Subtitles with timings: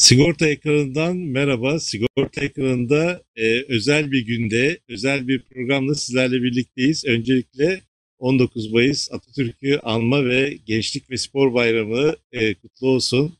[0.00, 1.80] Sigorta ekranından merhaba.
[1.80, 7.04] Sigorta ekranında e, özel bir günde, özel bir programla sizlerle birlikteyiz.
[7.04, 7.80] Öncelikle
[8.18, 13.34] 19 Mayıs Atatürk'ü anma ve Gençlik ve Spor Bayramı e, kutlu olsun.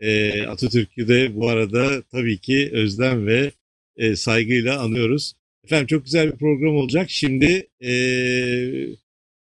[0.00, 3.50] E, Atatürk'ü de bu arada tabii ki özlem ve
[3.96, 5.32] e, saygıyla anıyoruz.
[5.64, 7.10] Efendim çok güzel bir program olacak.
[7.10, 7.92] Şimdi e,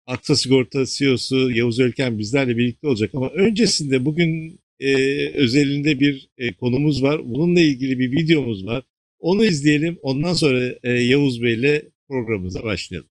[0.06, 4.94] Aksa Sigorta CEO'su Yavuz Ölken bizlerle birlikte olacak ama öncesinde bugün e,
[5.28, 7.20] özelinde bir e, konumuz var.
[7.24, 8.84] Bununla ilgili bir videomuz var.
[9.18, 9.98] Onu izleyelim.
[10.02, 13.10] Ondan sonra e, Yavuz Bey ile programımıza başlayalım.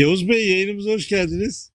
[0.00, 1.72] Yavuz Bey yayınımıza hoş geldiniz.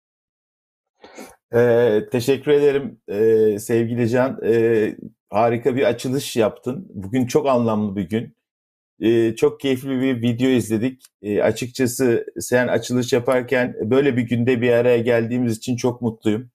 [1.56, 4.40] Ee, teşekkür ederim ee, sevgili Can.
[4.45, 4.95] Ee,
[5.30, 6.88] harika bir açılış yaptın.
[6.94, 8.36] Bugün çok anlamlı bir gün.
[9.02, 11.02] Ee, çok keyifli bir video izledik.
[11.22, 16.52] Ee, açıkçası sen açılış yaparken böyle bir günde bir araya geldiğimiz için çok mutluyum.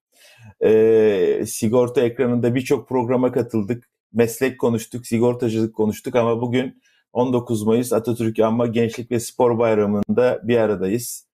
[0.65, 3.91] Ee, sigorta ekranında birçok programa katıldık.
[4.13, 6.83] Meslek konuştuk, sigortacılık konuştuk ama bugün
[7.13, 11.30] 19 Mayıs Atatürk Anma Gençlik ve Spor Bayramı'nda bir aradayız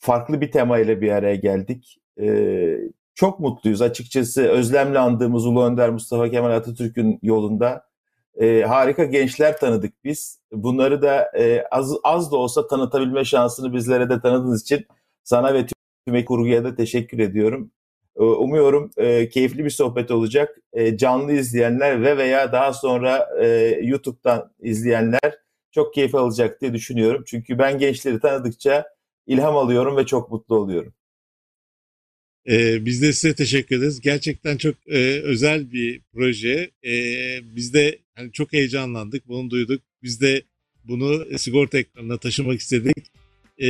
[0.00, 1.98] farklı bir temayla bir araya geldik.
[2.20, 2.78] Ee,
[3.14, 4.42] çok mutluyuz açıkçası.
[4.42, 7.84] Özlemle andığımız Ulu Önder Mustafa Kemal Atatürk'ün yolunda
[8.40, 10.40] e, harika gençler tanıdık biz.
[10.52, 14.86] Bunları da e, az, az da olsa tanıtabilme şansını bizlere de tanıdığınız için
[15.24, 17.70] sana ve tüm kurguya da teşekkür ediyorum.
[18.16, 20.58] E, umuyorum e, keyifli bir sohbet olacak.
[20.72, 23.46] E, canlı izleyenler ve veya daha sonra e,
[23.82, 25.38] YouTube'dan izleyenler
[25.72, 27.24] çok keyif alacak diye düşünüyorum.
[27.26, 28.86] Çünkü ben gençleri tanıdıkça
[29.30, 30.92] ilham alıyorum ve çok mutlu oluyorum.
[32.48, 34.00] Ee, biz de size teşekkür ederiz.
[34.00, 36.70] Gerçekten çok e, özel bir proje.
[36.84, 36.94] E,
[37.56, 39.82] biz de hani çok heyecanlandık, bunu duyduk.
[40.02, 40.42] Biz de
[40.84, 42.96] bunu sigorta ekranına taşımak istedik.
[43.58, 43.68] E,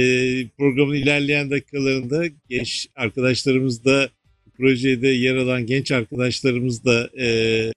[0.49, 4.11] programın ilerleyen dakikalarında genç arkadaşlarımız da
[4.57, 7.73] projede yer alan genç arkadaşlarımız da e,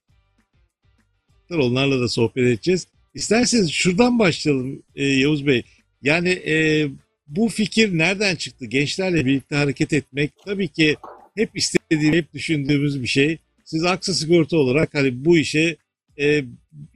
[1.50, 2.86] onlarla da sohbet edeceğiz.
[3.14, 5.62] İsterseniz şuradan başlayalım e, Yavuz Bey.
[6.02, 6.88] Yani e,
[7.26, 8.66] bu fikir nereden çıktı?
[8.66, 10.96] Gençlerle birlikte hareket etmek tabii ki
[11.36, 13.38] hep istediğim, hep düşündüğümüz bir şey.
[13.64, 15.76] Siz Aksa Sigorta olarak hani bu işe
[16.18, 16.44] e,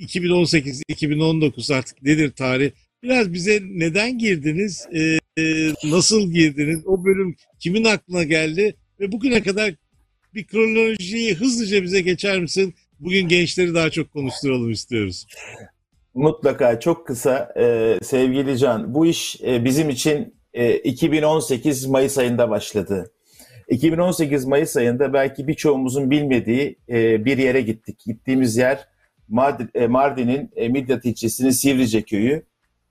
[0.01, 2.71] 2018-2019 artık nedir tarih?
[3.03, 4.87] Biraz bize neden girdiniz?
[4.95, 5.19] E,
[5.85, 6.87] nasıl girdiniz?
[6.87, 8.75] O bölüm kimin aklına geldi?
[9.01, 9.75] Ve bugüne kadar
[10.35, 12.75] bir kronolojiyi hızlıca bize geçer misin?
[13.01, 15.27] Bugün gençleri daha çok konuşturalım istiyoruz.
[16.19, 18.95] Mutlaka çok kısa e, sevgili Can.
[18.95, 23.13] Bu iş e, bizim için e, 2018 Mayıs ayında başladı.
[23.69, 28.01] 2018 Mayıs ayında belki birçoğumuzun bilmediği e, bir yere gittik.
[28.07, 28.89] Gittiğimiz yer
[29.75, 32.43] e, Mardin'in e, Midyat ilçesinin Sivrice köyü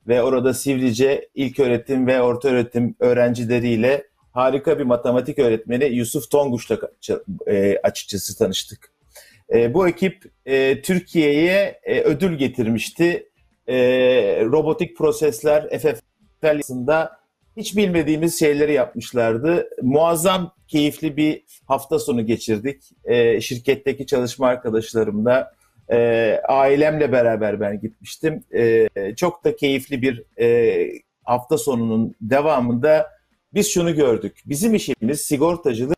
[0.08, 6.78] ve orada Sivrice ilk öğretim ve orta öğretim öğrencileriyle harika bir matematik öğretmeni Yusuf Tonguç'la
[7.48, 8.97] e, açıkçası tanıştık.
[9.54, 13.30] E, bu ekip e, Türkiye'ye e, ödül getirmişti.
[13.68, 13.76] E,
[14.46, 17.10] robotik prosesler FFL'sinde
[17.58, 19.70] hiç bilmediğimiz şeyleri yapmışlardı.
[19.82, 22.84] Muazzam keyifli bir hafta sonu geçirdik.
[23.06, 25.52] E, şirketteki çalışma arkadaşlarımla,
[25.90, 25.98] e,
[26.48, 28.44] ailemle beraber ben gitmiştim.
[28.54, 30.88] E, çok da keyifli bir e,
[31.24, 33.08] hafta sonunun devamında
[33.54, 34.42] biz şunu gördük.
[34.46, 35.97] Bizim işimiz sigortacılık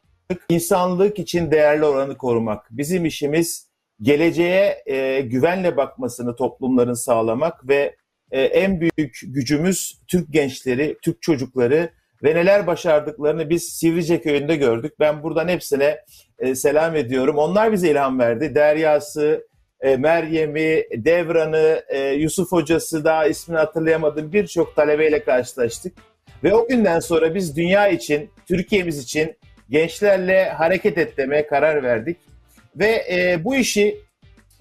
[0.49, 2.67] insanlık için değerli oranı korumak.
[2.71, 3.69] Bizim işimiz
[4.01, 7.95] geleceğe e, güvenle bakmasını toplumların sağlamak ve
[8.31, 11.89] e, en büyük gücümüz Türk gençleri, Türk çocukları
[12.23, 14.93] ve neler başardıklarını biz Sivrice köyünde gördük.
[14.99, 15.99] Ben buradan hepsine
[16.39, 17.37] e, selam ediyorum.
[17.37, 18.55] Onlar bize ilham verdi.
[18.55, 19.47] Derya'sı,
[19.81, 25.93] e, Meryem'i, Devran'ı, e, Yusuf hocası daha ismini hatırlayamadım birçok talebeyle karşılaştık.
[26.43, 29.35] Ve o günden sonra biz dünya için, Türkiye'miz için
[29.69, 32.17] gençlerle hareket etmeye karar verdik.
[32.75, 33.97] Ve e, bu işi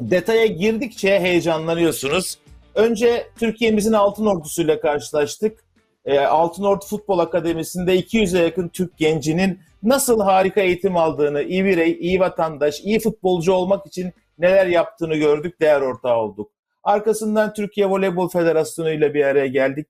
[0.01, 2.39] detaya girdikçe heyecanlanıyorsunuz.
[2.75, 5.65] önce Türkiye'mizin Altın Ordusu'yla karşılaştık.
[6.05, 11.93] E, Altın Ordu Futbol Akademisi'nde 200'e yakın Türk gencinin nasıl harika eğitim aldığını, iyi birey,
[12.01, 16.51] iyi vatandaş, iyi futbolcu olmak için neler yaptığını gördük, değer ortağı olduk.
[16.85, 19.87] Arkasından Türkiye Voleybol Federasyonu ile bir araya geldik.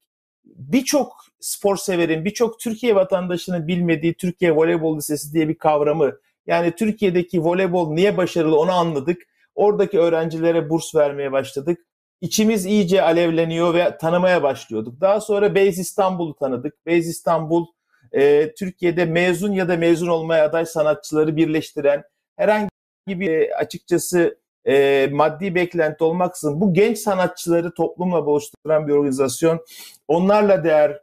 [0.57, 6.13] Birçok spor severin, birçok Türkiye vatandaşının bilmediği Türkiye Voleybol Lisesi diye bir kavramı,
[6.47, 9.23] yani Türkiye'deki voleybol niye başarılı onu anladık.
[9.55, 11.79] Oradaki öğrencilere burs vermeye başladık.
[12.21, 15.01] İçimiz iyice alevleniyor ve tanımaya başlıyorduk.
[15.01, 16.87] Daha sonra Beyz İstanbul'u tanıdık.
[16.87, 17.67] Beyz İstanbul
[18.13, 22.03] e, Türkiye'de mezun ya da mezun olmaya aday sanatçıları birleştiren
[22.37, 22.69] herhangi
[23.07, 29.61] bir e, açıkçası e, maddi beklenti olmaksızın bu genç sanatçıları toplumla buluşturan bir organizasyon.
[30.09, 31.01] Onlarla değer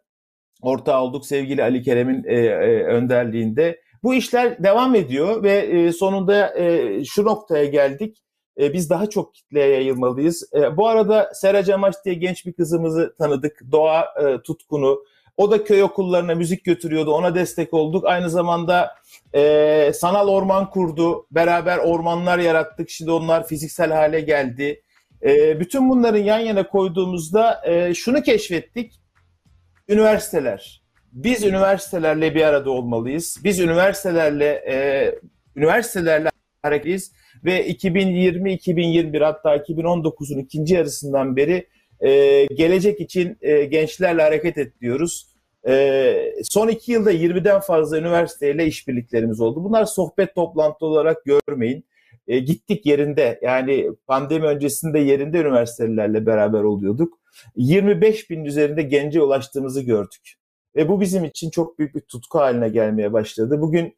[0.61, 3.81] ortağı olduk sevgili Ali Kerem'in e, e, önderliğinde.
[4.03, 8.17] Bu işler devam ediyor ve e, sonunda e, şu noktaya geldik.
[8.59, 10.49] E, biz daha çok kitleye yayılmalıyız.
[10.53, 13.61] E, bu arada Sera Camaç diye genç bir kızımızı tanıdık.
[13.71, 15.03] Doğa e, tutkunu.
[15.37, 17.11] O da köy okullarına müzik götürüyordu.
[17.11, 18.05] Ona destek olduk.
[18.05, 18.95] Aynı zamanda
[19.33, 21.27] e, sanal orman kurdu.
[21.31, 22.89] Beraber ormanlar yarattık.
[22.89, 24.81] Şimdi onlar fiziksel hale geldi.
[25.23, 28.99] E, bütün bunların yan yana koyduğumuzda e, şunu keşfettik.
[29.89, 30.81] Üniversiteler.
[31.11, 33.37] Biz üniversitelerle bir arada olmalıyız.
[33.43, 35.15] Biz üniversitelerle e,
[35.55, 36.29] üniversitelerle
[36.61, 37.11] hareketliyiz
[37.45, 41.67] ve 2020-2021 hatta 2019'un ikinci yarısından beri
[41.99, 45.27] e, gelecek için e, gençlerle hareket et diyoruz.
[45.67, 49.63] E, son iki yılda 20'den fazla üniversiteyle işbirliklerimiz oldu.
[49.63, 51.85] Bunlar sohbet toplantı olarak görmeyin.
[52.27, 57.19] E, gittik yerinde yani pandemi öncesinde yerinde üniversitelerle beraber oluyorduk.
[57.55, 60.35] 25 bin üzerinde gence ulaştığımızı gördük.
[60.75, 63.61] Ve bu bizim için çok büyük bir tutku haline gelmeye başladı.
[63.61, 63.97] Bugün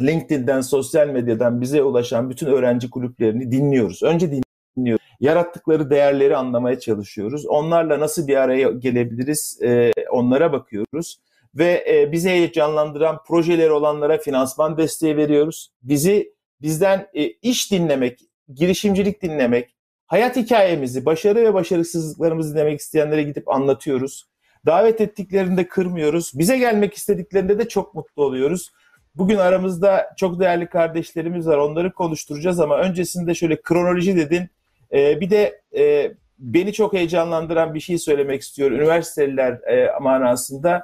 [0.00, 4.02] LinkedIn'den, sosyal medyadan bize ulaşan bütün öğrenci kulüplerini dinliyoruz.
[4.02, 4.30] Önce
[4.76, 5.04] dinliyoruz.
[5.20, 7.46] Yarattıkları değerleri anlamaya çalışıyoruz.
[7.46, 11.20] Onlarla nasıl bir araya gelebiliriz e, onlara bakıyoruz.
[11.54, 15.72] Ve e, bizi heyecanlandıran projeleri olanlara finansman desteği veriyoruz.
[15.82, 18.20] Bizi bizden e, iş dinlemek,
[18.54, 19.74] girişimcilik dinlemek,
[20.06, 24.28] hayat hikayemizi, başarı ve başarısızlıklarımızı dinlemek isteyenlere gidip anlatıyoruz.
[24.66, 26.32] Davet ettiklerinde kırmıyoruz.
[26.34, 28.72] Bize gelmek istediklerinde de çok mutlu oluyoruz.
[29.14, 31.58] Bugün aramızda çok değerli kardeşlerimiz var.
[31.58, 34.48] Onları konuşturacağız ama öncesinde şöyle kronoloji dedin.
[34.92, 38.76] Ee, bir de e, beni çok heyecanlandıran bir şey söylemek istiyorum.
[38.76, 40.82] Üniversiteliler e, manasında.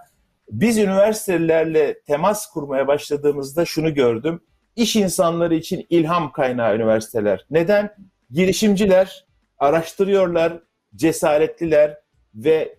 [0.51, 4.41] Biz üniversitelerle temas kurmaya başladığımızda şunu gördüm.
[4.77, 7.47] İş insanları için ilham kaynağı üniversiteler.
[7.51, 7.97] Neden?
[8.31, 9.27] Girişimciler
[9.59, 10.63] araştırıyorlar,
[10.97, 11.99] cesaretliler
[12.35, 12.79] ve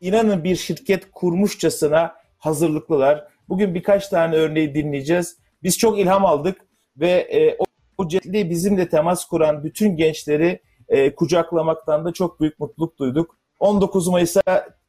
[0.00, 3.28] inanın bir şirket kurmuşçasına hazırlıklılar.
[3.48, 5.36] Bugün birkaç tane örneği dinleyeceğiz.
[5.62, 6.60] Biz çok ilham aldık
[6.96, 7.64] ve e, o,
[7.98, 13.36] o cetli bizimle temas kuran bütün gençleri e, kucaklamaktan da çok büyük mutluluk duyduk.
[13.58, 14.42] 19 Mayıs'a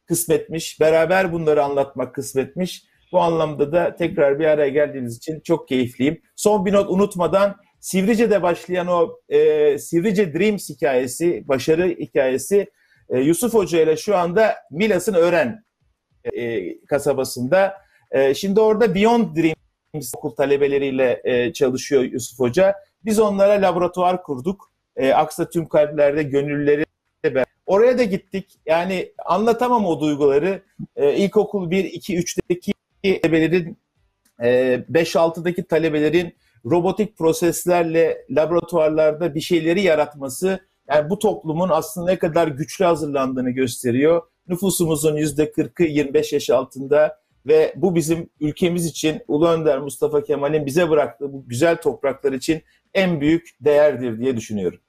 [0.05, 2.83] kısmetmiş, beraber bunları anlatmak kısmetmiş.
[3.11, 6.21] Bu anlamda da tekrar bir araya geldiğimiz için çok keyifliyim.
[6.35, 12.71] Son bir not unutmadan Sivrice'de başlayan o e, Sivrice Dreams hikayesi, başarı hikayesi
[13.09, 15.63] e, Yusuf Hoca ile şu anda Milas'ın Öğren
[16.33, 17.73] e, kasabasında.
[18.11, 22.75] E, şimdi orada Beyond Dreams okul talebeleriyle e, çalışıyor Yusuf Hoca.
[23.05, 24.71] Biz onlara laboratuvar kurduk.
[24.95, 26.85] E, Aksa tüm kalplerde gönülleri
[27.65, 28.59] Oraya da gittik.
[28.65, 30.63] Yani anlatamam o duyguları.
[30.95, 32.70] E, ilkokul 1, 2, 3'teki
[33.03, 33.77] talebelerin,
[34.43, 34.47] e,
[34.89, 42.85] 5-6'daki talebelerin robotik proseslerle laboratuvarlarda bir şeyleri yaratması yani bu toplumun aslında ne kadar güçlü
[42.85, 44.21] hazırlandığını gösteriyor.
[44.47, 50.89] Nüfusumuzun %40'ı 25 yaş altında ve bu bizim ülkemiz için Ulu Önder Mustafa Kemal'in bize
[50.89, 52.61] bıraktığı bu güzel topraklar için
[52.93, 54.79] en büyük değerdir diye düşünüyorum.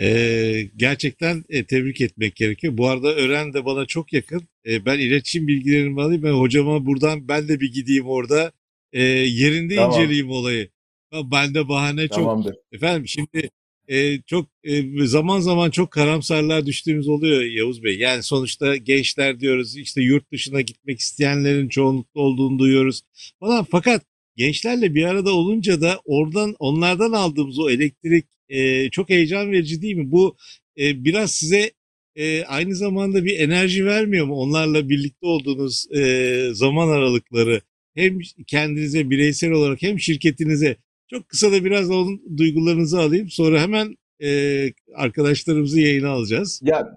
[0.00, 2.78] Ee, gerçekten e, tebrik etmek gerekiyor.
[2.78, 4.42] Bu arada Ören de bana çok yakın.
[4.66, 6.22] E, ben iletişim bilgilerimi alayım.
[6.22, 8.52] Ben hocama buradan ben de bir gideyim orada.
[8.92, 9.90] E, yerinde tamam.
[9.90, 10.68] inceleyeyim olayı.
[11.12, 12.52] Ben de bahane Tamamdır.
[12.52, 12.62] çok.
[12.72, 13.50] Efendim şimdi
[13.88, 17.98] e, çok e, zaman zaman çok karamsarlığa düştüğümüz oluyor Yavuz Bey.
[17.98, 23.02] Yani sonuçta gençler diyoruz işte yurt dışına gitmek isteyenlerin çoğunlukla olduğunu duyuyoruz
[23.40, 23.66] falan.
[23.70, 24.02] Fakat
[24.36, 29.96] gençlerle bir arada olunca da oradan onlardan aldığımız o elektrik e, çok heyecan verici değil
[29.96, 30.10] mi?
[30.10, 30.36] Bu
[30.78, 31.70] e, biraz size
[32.16, 34.34] e, aynı zamanda bir enerji vermiyor mu?
[34.34, 37.60] Onlarla birlikte olduğunuz e, zaman aralıkları
[37.94, 40.76] hem kendinize bireysel olarak hem şirketinize
[41.10, 43.30] çok kısa da biraz onun duygularınızı alayım.
[43.30, 46.60] Sonra hemen e, arkadaşlarımızı yayına alacağız.
[46.62, 46.96] Ya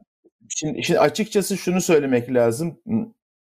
[0.49, 2.79] şimdi, şimdi açıkçası şunu söylemek lazım.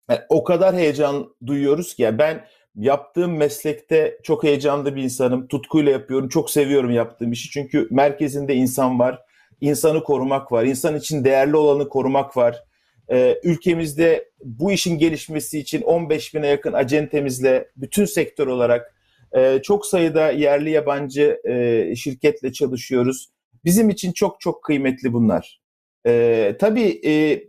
[0.10, 2.46] Yani o kadar heyecan duyuyoruz ki ya ben
[2.76, 5.48] yaptığım meslekte çok heyecanlı bir insanım.
[5.48, 6.30] Tutkuyla yapıyorum.
[6.30, 7.50] Çok seviyorum yaptığım işi.
[7.50, 9.20] Çünkü merkezinde insan var.
[9.62, 10.64] insanı korumak var.
[10.64, 12.64] İnsan için değerli olanı korumak var.
[13.12, 18.96] Ee, ülkemizde bu işin gelişmesi için 15 bine yakın acentemizle bütün sektör olarak
[19.36, 23.30] e, çok sayıda yerli yabancı e, şirketle çalışıyoruz.
[23.66, 25.62] Bizim için çok çok kıymetli bunlar.
[26.06, 27.44] E, tabii e,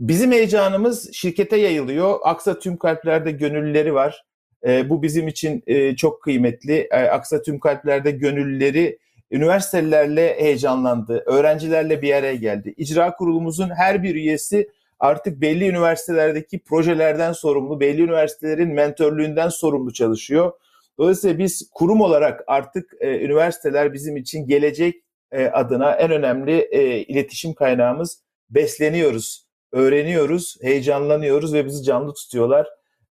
[0.00, 2.18] bizim heyecanımız şirkete yayılıyor.
[2.22, 4.24] Aksa tüm kalplerde gönüllüleri var.
[4.66, 6.88] E, bu bizim için e, çok kıymetli.
[6.90, 8.98] E, Aksa tüm kalplerde gönüllüleri
[9.30, 11.22] üniversitelerle heyecanlandı.
[11.26, 12.74] Öğrencilerle bir araya geldi.
[12.76, 14.70] İcra kurulumuzun her bir üyesi
[15.00, 20.52] artık belli üniversitelerdeki projelerden sorumlu, belli üniversitelerin mentorluğundan sorumlu çalışıyor.
[20.98, 24.94] Dolayısıyla biz kurum olarak artık e, üniversiteler bizim için gelecek
[25.32, 28.22] e, adına en önemli e, iletişim kaynağımız.
[28.50, 32.66] Besleniyoruz, öğreniyoruz, heyecanlanıyoruz ve bizi canlı tutuyorlar.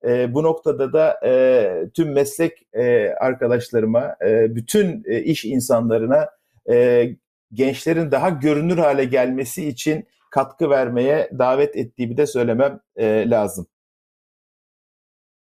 [0.05, 6.29] E, bu noktada da e, tüm meslek e, arkadaşlarıma, e, bütün e, iş insanlarına
[6.69, 7.09] e,
[7.53, 13.67] gençlerin daha görünür hale gelmesi için katkı vermeye davet ettiğimi de söylemem e, lazım.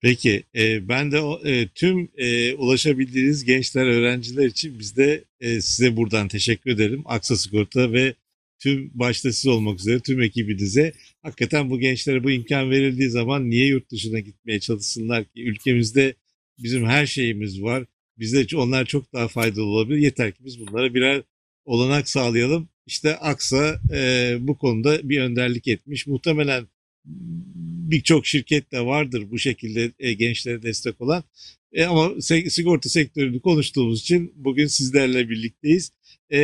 [0.01, 5.97] Peki, e, ben de e, tüm e, ulaşabildiğiniz gençler, öğrenciler için biz de e, size
[5.97, 7.03] buradan teşekkür ederim.
[7.07, 8.15] Aksa Sigorta ve
[8.65, 10.93] tüm başta siz olmak üzere tüm ekibinize
[11.23, 15.43] hakikaten bu gençlere bu imkan verildiği zaman niye yurt dışına gitmeye çalışsınlar ki?
[15.43, 16.15] Ülkemizde
[16.59, 17.85] bizim her şeyimiz var.
[18.19, 19.99] Bize onlar çok daha faydalı olabilir.
[19.99, 21.23] Yeter ki biz bunlara birer
[21.65, 22.69] olanak sağlayalım.
[22.87, 26.07] İşte Aksa e, bu konuda bir önderlik etmiş.
[26.07, 26.67] Muhtemelen
[27.91, 31.25] birçok şirket de vardır bu şekilde e, gençlere destek olan.
[31.73, 35.93] E, ama sigorta sektörünü konuştuğumuz için bugün sizlerle birlikteyiz.
[36.31, 36.39] E,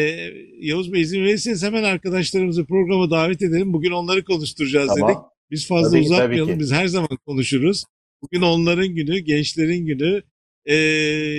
[0.60, 3.72] Yavuz Bey izin verirseniz hemen arkadaşlarımızı programa davet edelim.
[3.72, 5.08] Bugün onları konuşturacağız Tamam.
[5.10, 5.22] dedik.
[5.50, 6.54] Biz fazla Tabii tabii uzatmayalım.
[6.54, 6.60] ki.
[6.60, 7.84] Biz her zaman konuşuruz.
[8.22, 10.22] Bugün onların günü, gençlerin günü.
[10.66, 10.75] E,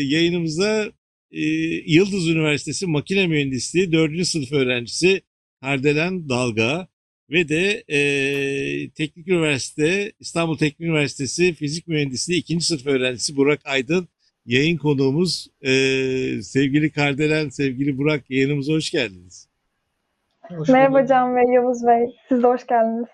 [0.06, 0.92] yayınımıza
[1.32, 1.42] e,
[1.92, 4.28] Yıldız Üniversitesi Makine Mühendisliği 4.
[4.28, 5.22] sınıf öğrencisi
[5.62, 6.88] Hardelen Dalga
[7.30, 12.62] ve de e, Teknik Üniversite, İstanbul Teknik Üniversitesi Fizik Mühendisliği 2.
[12.62, 14.08] sınıf öğrencisi Burak Aydın
[14.46, 15.48] yayın konuğumuz.
[15.62, 15.72] E,
[16.44, 19.48] sevgili Kardelen, sevgili Burak yayınımıza hoş geldiniz.
[20.42, 21.10] Hoş Merhaba bulduk.
[21.10, 22.16] Can ve Yavuz Bey.
[22.30, 23.08] Siz de hoş geldiniz.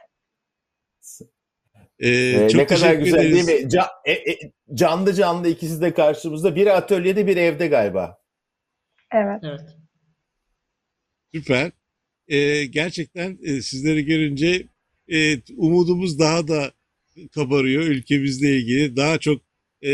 [1.99, 3.47] Ee, çok ne kadar güzel ederiz.
[3.47, 3.67] değil mi?
[3.69, 6.55] Ca- e- e- canlı canlı ikisi de karşımızda.
[6.55, 8.17] Biri atölyede, biri evde galiba.
[9.13, 9.41] Evet.
[9.43, 9.61] Evet.
[11.33, 11.71] Süper.
[12.27, 14.67] Ee, gerçekten e, sizleri görünce
[15.07, 16.71] e, umudumuz daha da
[17.35, 18.95] kabarıyor ülkemizle ilgili.
[18.95, 19.41] Daha çok
[19.81, 19.91] e,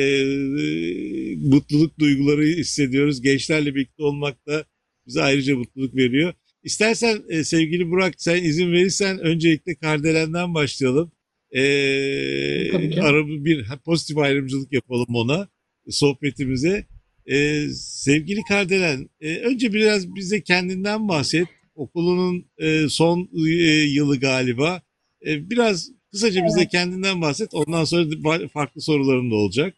[1.36, 3.22] mutluluk duyguları hissediyoruz.
[3.22, 4.66] Gençlerle birlikte olmak da
[5.08, 6.34] bize ayrıca mutluluk veriyor.
[6.64, 11.12] İstersen e, sevgili Burak sen izin verirsen öncelikle Kardelen'den başlayalım.
[11.56, 13.02] Ee, Tabii ki.
[13.02, 15.48] ara bir pozitif ayrımcılık yapalım ona
[15.90, 16.86] sohbetimize.
[17.26, 21.48] Ee, sevgili Kardelen, e, önce biraz bize kendinden bahset.
[21.76, 23.52] Okulunun e, son e,
[23.84, 24.82] yılı galiba.
[25.28, 27.50] E, biraz kısaca bize kendinden bahset.
[27.54, 28.04] Ondan sonra
[28.54, 29.74] farklı sorularım da olacak.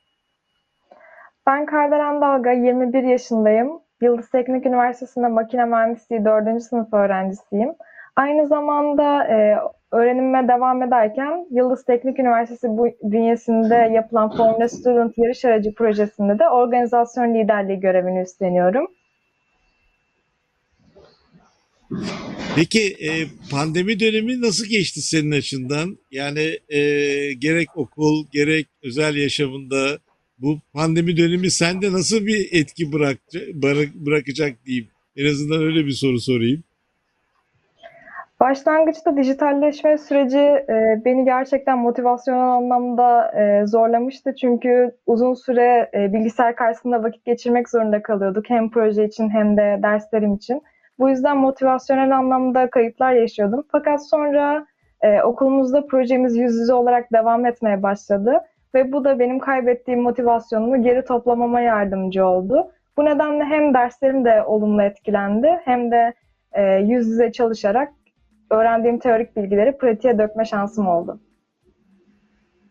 [1.47, 3.69] Ben Kardelen Dalga, 21 yaşındayım.
[4.01, 6.63] Yıldız Teknik Üniversitesi'nde makine mühendisliği 4.
[6.63, 7.69] sınıf öğrencisiyim.
[8.15, 9.57] Aynı zamanda e,
[9.91, 16.49] öğrenime devam ederken Yıldız Teknik Üniversitesi bu bünyesinde yapılan Formula Student yarış aracı projesinde de
[16.49, 18.87] organizasyon liderliği görevini üstleniyorum.
[22.55, 23.11] Peki e,
[23.51, 25.97] pandemi dönemi nasıl geçti senin açından?
[26.11, 26.79] Yani e,
[27.33, 29.97] gerek okul gerek özel yaşamında
[30.39, 33.47] bu pandemi dönemi sende nasıl bir etki bırakacak,
[33.95, 34.87] bırakacak diyeyim.
[35.17, 36.63] En azından öyle bir soru sorayım.
[38.39, 44.35] Başlangıçta dijitalleşme süreci e, beni gerçekten motivasyonel anlamda e, zorlamıştı.
[44.41, 48.49] Çünkü uzun süre e, bilgisayar karşısında vakit geçirmek zorunda kalıyorduk.
[48.49, 50.61] Hem proje için hem de derslerim için.
[50.99, 53.63] Bu yüzden motivasyonel anlamda kayıplar yaşıyordum.
[53.71, 54.67] Fakat sonra
[55.01, 58.33] e, okulumuzda projemiz yüz yüze olarak devam etmeye başladı.
[58.75, 62.71] Ve bu da benim kaybettiğim motivasyonumu geri toplamama yardımcı oldu.
[62.97, 66.13] Bu nedenle hem derslerim de olumlu etkilendi hem de
[66.53, 67.93] e, yüz yüze çalışarak
[68.51, 71.19] öğrendiğim teorik bilgileri pratiğe dökme şansım oldu.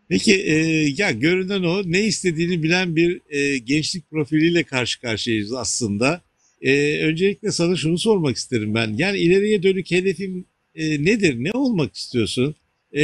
[0.09, 0.55] Peki e,
[0.97, 6.21] ya görünen o ne istediğini bilen bir e, gençlik profiliyle karşı karşıyayız aslında.
[6.65, 8.89] E, öncelikle sana şunu sormak isterim ben.
[8.97, 11.35] Yani ileriye dönük hedefin e, nedir?
[11.37, 12.55] Ne olmak istiyorsun?
[12.93, 13.03] E,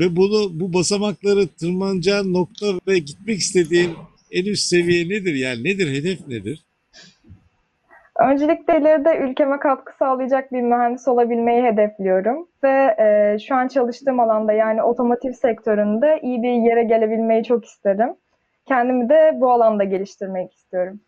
[0.00, 3.90] ve bunu bu basamakları tırmanacağın nokta ve gitmek istediğin
[4.32, 5.34] en üst seviye nedir?
[5.34, 5.94] Yani nedir?
[5.94, 6.64] Hedef nedir?
[8.32, 12.48] Öncelikle ileride ülkeme katkı sağlayacak bir mühendis olabilmeyi hedefliyorum.
[12.64, 18.08] Ve e, şu an çalıştığım alanda yani otomotiv sektöründe iyi bir yere gelebilmeyi çok isterim.
[18.68, 21.00] Kendimi de bu alanda geliştirmek istiyorum.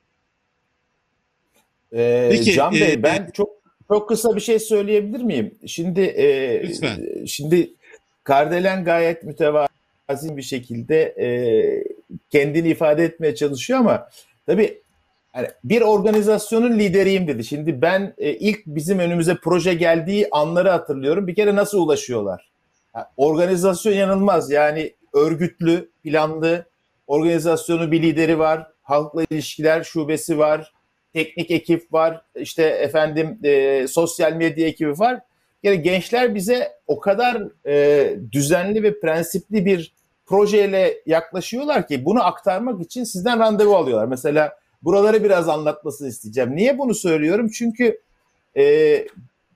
[1.94, 3.50] Ee, Peki, Can e, Bey ben çok
[3.88, 5.54] çok kısa bir şey söyleyebilir miyim?
[5.66, 7.24] Şimdi e, Lütfen.
[7.26, 7.70] şimdi
[8.24, 11.28] Kardelen gayet mütevazi bir şekilde e,
[12.30, 14.08] kendini ifade etmeye çalışıyor ama
[14.46, 14.82] tabii
[15.36, 17.44] yani bir organizasyonun lideriyim dedi.
[17.44, 21.26] Şimdi ben e, ilk bizim önümüze proje geldiği anları hatırlıyorum.
[21.26, 22.50] Bir kere nasıl ulaşıyorlar?
[22.92, 24.50] Ha, organizasyon yanılmaz.
[24.50, 26.66] Yani örgütlü, planlı,
[27.06, 30.72] organizasyonun bir lideri var, halkla ilişkiler şubesi var,
[31.12, 35.20] teknik ekip var, işte efendim e, sosyal medya ekibi var.
[35.62, 39.92] Yani gençler bize o kadar e, düzenli ve prensipli bir
[40.26, 44.06] projeyle yaklaşıyorlar ki bunu aktarmak için sizden randevu alıyorlar.
[44.06, 46.56] Mesela buraları biraz anlatmasını isteyeceğim.
[46.56, 47.48] Niye bunu söylüyorum?
[47.48, 48.00] Çünkü
[48.56, 49.06] e,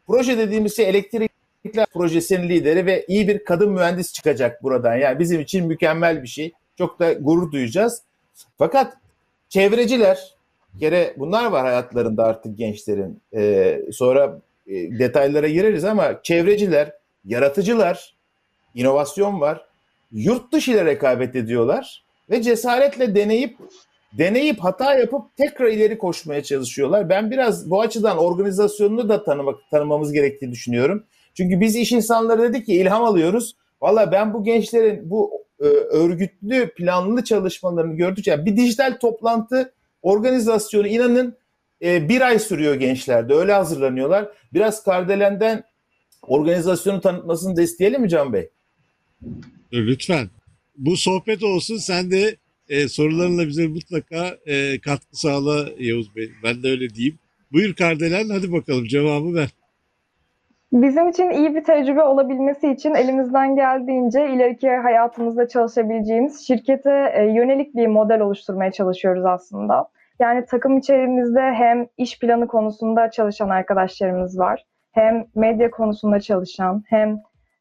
[0.06, 4.96] proje dediğimiz şey elektrikler projesinin lideri ve iyi bir kadın mühendis çıkacak buradan.
[4.96, 6.52] Yani bizim için mükemmel bir şey.
[6.78, 8.02] Çok da gurur duyacağız.
[8.58, 8.96] Fakat
[9.48, 10.35] çevreciler,
[10.76, 13.23] bir kere bunlar var hayatlarında artık gençlerin.
[13.35, 16.92] E, sonra e, detaylara gireriz ama çevreciler,
[17.25, 18.14] yaratıcılar,
[18.75, 19.66] inovasyon var.
[20.12, 23.59] Yurt dışı ile rekabet ediyorlar ve cesaretle deneyip
[24.12, 27.09] deneyip hata yapıp tekrar ileri koşmaya çalışıyorlar.
[27.09, 31.04] Ben biraz bu açıdan organizasyonunu da tanımak tanımamız gerektiğini düşünüyorum.
[31.35, 33.56] Çünkü biz iş insanları dedik ki ilham alıyoruz.
[33.83, 35.30] Valla ben bu gençlerin bu
[35.61, 39.73] e, örgütlü planlı çalışmalarını gördükçe yani bir dijital toplantı
[40.06, 41.36] organizasyonu inanın
[41.82, 43.34] e, bir ay sürüyor gençlerde.
[43.34, 44.28] Öyle hazırlanıyorlar.
[44.54, 45.64] Biraz Kardelen'den
[46.22, 48.48] organizasyonu tanıtmasını da isteyelim mi Can Bey?
[49.72, 50.28] Lütfen.
[50.76, 51.76] Bu sohbet olsun.
[51.76, 52.36] Sen de
[52.68, 56.30] e, sorularınla bize mutlaka e, katkı sağla Yavuz Bey.
[56.44, 57.18] Ben de öyle diyeyim.
[57.52, 59.48] Buyur Kardelen hadi bakalım cevabı ver.
[60.72, 67.75] Bizim için iyi bir tecrübe olabilmesi için elimizden geldiğince ileriki hayatımızda çalışabileceğimiz şirkete e, yönelik
[67.75, 69.88] bir model oluşturmaya çalışıyoruz aslında.
[70.18, 77.20] Yani takım içerimizde hem iş planı konusunda çalışan arkadaşlarımız var, hem medya konusunda çalışan, hem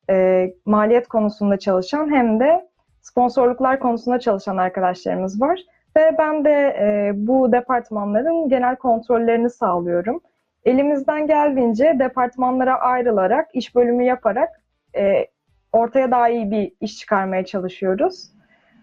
[0.10, 2.70] e, maliyet konusunda çalışan, hem de
[3.02, 5.60] sponsorluklar konusunda çalışan arkadaşlarımız var.
[5.98, 10.22] Ve ben de e, bu departmanların genel kontrollerini sağlıyorum
[10.66, 14.50] elimizden geldiğince departmanlara ayrılarak, iş bölümü yaparak
[14.98, 15.28] e,
[15.72, 18.32] ortaya daha iyi bir iş çıkarmaya çalışıyoruz.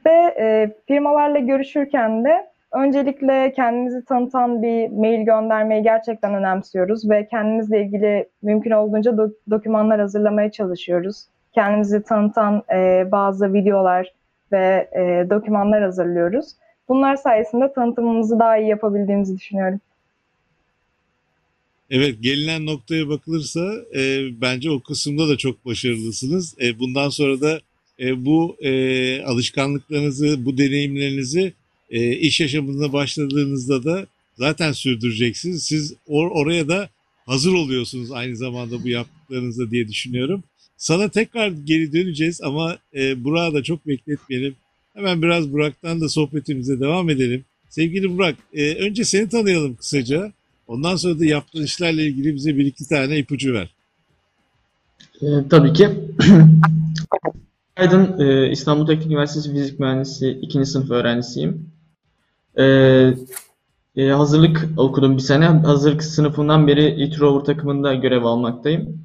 [0.06, 7.82] Ve e, firmalarla görüşürken de öncelikle kendimizi tanıtan bir mail göndermeyi gerçekten önemsiyoruz ve kendimizle
[7.82, 11.24] ilgili mümkün olduğunca do- dokümanlar hazırlamaya çalışıyoruz.
[11.54, 14.12] Kendimizi tanıtan e, bazı videolar
[14.52, 16.46] ve e, dokümanlar hazırlıyoruz.
[16.88, 19.80] Bunlar sayesinde tanıtımımızı daha iyi yapabildiğimizi düşünüyorum.
[21.90, 24.00] Evet gelinen noktaya bakılırsa e,
[24.40, 26.54] bence o kısımda da çok başarılısınız.
[26.62, 27.60] E, bundan sonra da
[28.00, 31.52] e, bu e, alışkanlıklarınızı, bu deneyimlerinizi
[31.92, 34.06] e, iş yaşamına başladığınızda da
[34.38, 35.62] zaten sürdüreceksiniz.
[35.62, 36.88] Siz or oraya da
[37.26, 40.44] hazır oluyorsunuz aynı zamanda bu yaptıklarınızda diye düşünüyorum.
[40.76, 44.54] Sana tekrar geri döneceğiz ama e, Burak'ı da çok bekletmeyelim.
[44.94, 47.44] Hemen biraz Burak'tan da sohbetimize devam edelim.
[47.68, 50.32] Sevgili Burak, e, önce seni tanıyalım kısaca.
[50.66, 53.68] Ondan sonra da yaptığın işlerle ilgili bize bir iki tane ipucu ver.
[55.22, 55.88] E, tabii ki.
[57.76, 60.66] Aydın e, İstanbul Teknik Üniversitesi Fizik Mühendisi 2.
[60.66, 61.72] sınıf öğrencisiyim.
[62.58, 62.64] E,
[63.96, 65.44] e, hazırlık okudum bir sene.
[65.44, 69.04] Hazırlık sınıfından beri İT Rover takımında görev almaktayım.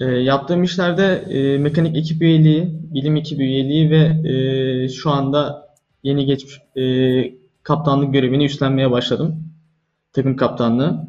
[0.00, 5.68] E, yaptığım işlerde e, mekanik ekip üyeliği, bilim ekibi üyeliği ve e, şu anda
[6.02, 6.84] yeni geçmiş e,
[7.62, 9.48] kaptanlık görevini üstlenmeye başladım
[10.12, 11.06] takım kaptanlığı.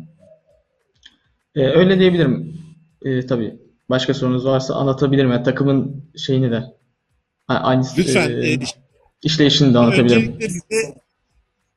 [1.55, 2.53] Ee, öyle diyebilirim.
[3.01, 5.31] Ee, tabii başka sorunuz varsa anlatabilirim.
[5.31, 6.63] Yani takımın şeyini de
[7.47, 8.31] aynı Lütfen.
[8.31, 8.59] e, E,
[9.23, 10.21] işleyişini de anlatabilirim.
[10.21, 10.95] öncelikle bize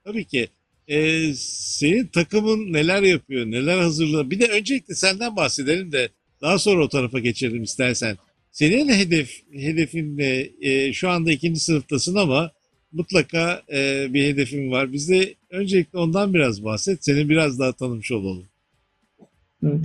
[0.05, 0.49] tabii ki
[0.89, 4.31] e, senin takımın neler yapıyor, neler hazırlıyor.
[4.31, 6.09] Bir de öncelikle senden bahsedelim de
[6.43, 8.17] daha sonra o tarafa geçelim istersen.
[8.51, 10.49] Senin hedef hedefin ne?
[10.61, 12.51] E, şu anda ikinci sınıftasın ama
[12.93, 14.93] mutlaka e, bir hedefin var.
[14.93, 17.05] Bize öncelikle ondan biraz bahset.
[17.05, 18.45] Seni biraz daha tanımış olalım.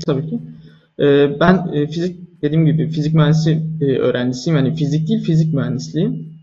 [0.05, 0.39] Tabii ki.
[0.99, 4.57] Ee, ben e, fizik dediğim gibi fizik mühendisi e, öğrencisiyim.
[4.57, 6.36] Yani fizik değil fizik mühendisliği.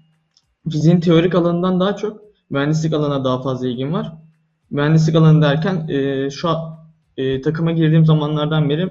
[0.71, 4.13] Fiziğin teorik alanından daha çok mühendislik alanına daha fazla ilgim var.
[4.71, 6.79] Mühendislik alanı derken e, şu an
[7.17, 8.91] e, takıma girdiğim zamanlardan beri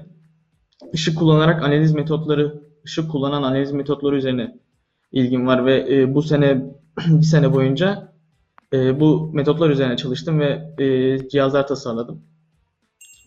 [0.94, 4.58] ışık kullanarak analiz metotları, ışık kullanan analiz metotları üzerine
[5.12, 6.64] ilgim var ve e, bu sene
[7.06, 8.12] bir sene boyunca
[8.72, 12.22] e, bu metotlar üzerine çalıştım ve e, cihazlar tasarladım.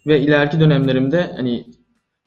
[0.08, 1.66] Ve ileriki dönemlerimde hani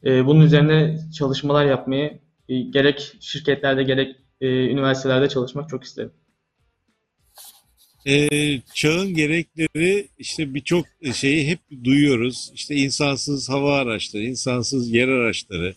[0.05, 6.13] e, bunun üzerine çalışmalar yapmayı e, gerek şirketlerde gerek e, üniversitelerde çalışmak çok isterim.
[8.07, 12.51] e, çağın gerekleri işte birçok şeyi hep duyuyoruz.
[12.55, 15.75] İşte insansız hava araçları, insansız yer araçları,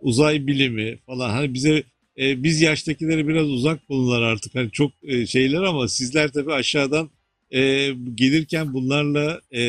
[0.00, 1.30] uzay bilimi falan.
[1.30, 1.82] Hani bize
[2.18, 4.54] e, biz yaştakileri biraz uzak bunlar artık.
[4.54, 7.10] Hani çok e, şeyler ama sizler tabii aşağıdan
[7.50, 9.62] e, gelirken bunlarla e,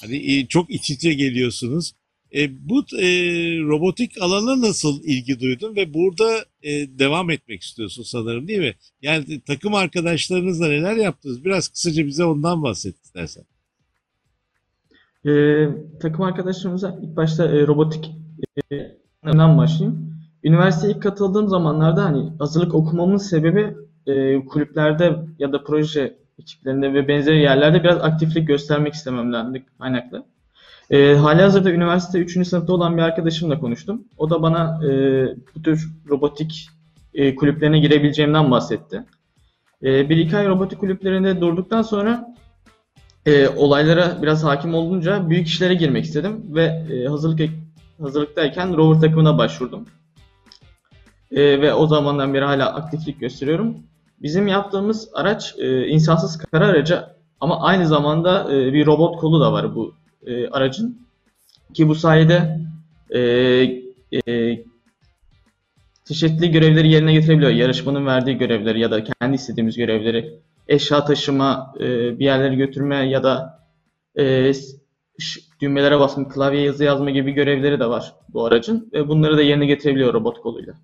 [0.00, 1.92] hani e, çok iç içe geliyorsunuz.
[2.34, 3.08] E, bu e,
[3.60, 8.74] robotik alana nasıl ilgi duydun ve burada e, devam etmek istiyorsun sanırım değil mi?
[9.02, 11.44] Yani takım arkadaşlarınızla neler yaptınız?
[11.44, 13.44] Biraz kısaca bize ondan bahset istersen.
[15.26, 15.68] Ee,
[16.00, 18.10] takım arkadaşlarımıza ilk başta e, robotik
[18.72, 18.76] e,
[19.22, 20.14] alanından başlayayım.
[20.44, 27.08] Üniversiteye ilk katıldığım zamanlarda hani hazırlık okumamın sebebi e, kulüplerde ya da proje ekiplerinde ve
[27.08, 30.24] benzeri yerlerde biraz aktiflik göstermek istememden kaynaklı.
[30.90, 32.48] E, halihazırda üniversite 3.
[32.48, 34.04] sınıfta olan bir arkadaşımla konuştum.
[34.18, 34.88] O da bana e,
[35.54, 36.68] bu tür robotik
[37.14, 39.04] e, kulüplerine girebileceğimden bahsetti.
[39.82, 42.34] E, bir iki ay robotik kulüplerinde durduktan sonra
[43.26, 47.50] e, olaylara biraz hakim olunca büyük işlere girmek istedim ve e, hazırlık
[48.00, 49.86] hazırlıktayken rover takımına başvurdum.
[51.30, 53.76] E, ve o zamandan beri hala aktiflik gösteriyorum.
[54.22, 57.04] Bizim yaptığımız araç e, insansız kara aracı
[57.40, 59.94] ama aynı zamanda e, bir robot kolu da var bu
[60.26, 60.98] e, aracın.
[61.74, 62.60] Ki bu sayede
[63.10, 63.20] e,
[64.26, 64.64] e,
[66.04, 67.50] çeşitli görevleri yerine getirebiliyor.
[67.50, 73.22] Yarışmanın verdiği görevleri ya da kendi istediğimiz görevleri eşya taşıma, e, bir yerlere götürme ya
[73.22, 73.64] da
[74.18, 74.52] e,
[75.60, 79.66] düğmelere basma, klavye yazı yazma gibi görevleri de var bu aracın ve bunları da yerine
[79.66, 80.74] getirebiliyor robot koluyla.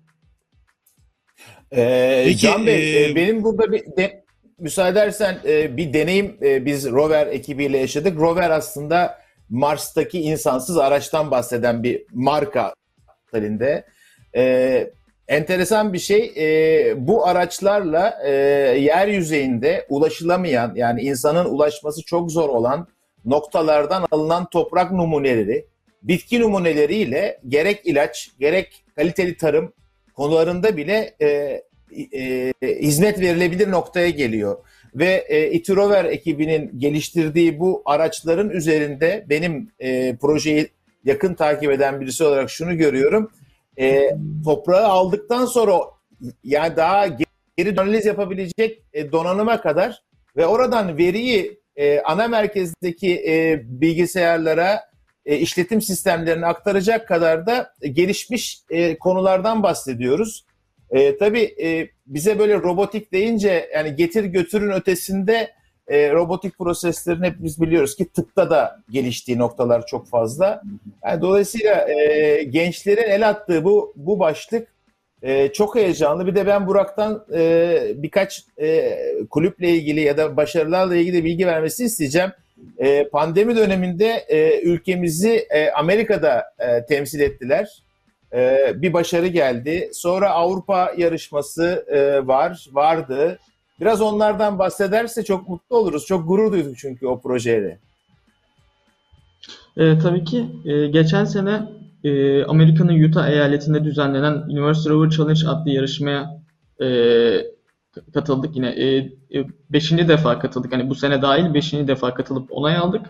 [1.75, 4.23] Ee, Peki, Can Bey, e, e, benim burada bir de,
[4.59, 8.19] müsaade edersen e, bir deneyim e, biz Rover ekibiyle yaşadık.
[8.19, 9.20] Rover aslında
[9.51, 12.73] Mars'taki insansız araçtan bahseden bir marka
[13.31, 13.85] halinde.
[14.35, 14.93] E,
[15.27, 18.31] enteresan bir şey, e, bu araçlarla e,
[18.79, 22.87] yer yüzeyinde ulaşılamayan yani insanın ulaşması çok zor olan
[23.25, 25.65] noktalardan alınan toprak numuneleri,
[26.03, 29.73] bitki numuneleriyle gerek ilaç, gerek kaliteli tarım
[30.13, 31.61] konularında bile e,
[32.13, 34.57] e, hizmet verilebilir noktaya geliyor.
[34.95, 40.69] Ve e, Itirover ekibinin geliştirdiği bu araçların üzerinde benim e, projeyi
[41.05, 43.31] yakın takip eden birisi olarak şunu görüyorum.
[43.79, 45.73] E, toprağı aldıktan sonra
[46.43, 47.07] yani daha
[47.57, 50.03] geri analiz yapabilecek e, donanıma kadar
[50.37, 54.91] ve oradan veriyi e, ana merkezdeki e, bilgisayarlara
[55.25, 60.45] e, işletim sistemlerine aktaracak kadar da gelişmiş e, konulardan bahsediyoruz.
[60.91, 65.51] E, tabii e, bize böyle robotik deyince yani getir götürün ötesinde
[65.87, 70.61] e, robotik proseslerin hep biz biliyoruz ki tıpta da geliştiği noktalar çok fazla.
[71.05, 74.67] Yani dolayısıyla e, gençlerin el attığı bu bu başlık
[75.21, 76.27] e, çok heyecanlı.
[76.27, 78.97] Bir de ben Burak'tan e, birkaç e,
[79.29, 82.31] kulüple ilgili ya da başarılarla ilgili bilgi vermesini isteyeceğim.
[82.77, 87.83] E, pandemi döneminde e, ülkemizi e, Amerika'da e, temsil ettiler.
[88.33, 89.89] E, bir başarı geldi.
[89.93, 93.39] Sonra Avrupa yarışması e, var, vardı.
[93.81, 96.05] Biraz onlardan bahsederse çok mutlu oluruz.
[96.05, 97.79] Çok gurur duyduk çünkü o projeyle.
[99.77, 101.61] E, tabii ki e, geçen sene
[102.03, 106.41] e, Amerika'nın Utah eyaletinde düzenlenen University Rover Challenge adlı yarışmaya
[106.81, 106.87] e,
[108.13, 108.69] katıldık yine.
[108.69, 110.73] E, e, beşinci defa katıldık.
[110.73, 113.05] Hani bu sene dahil beşinci defa katılıp onay aldık.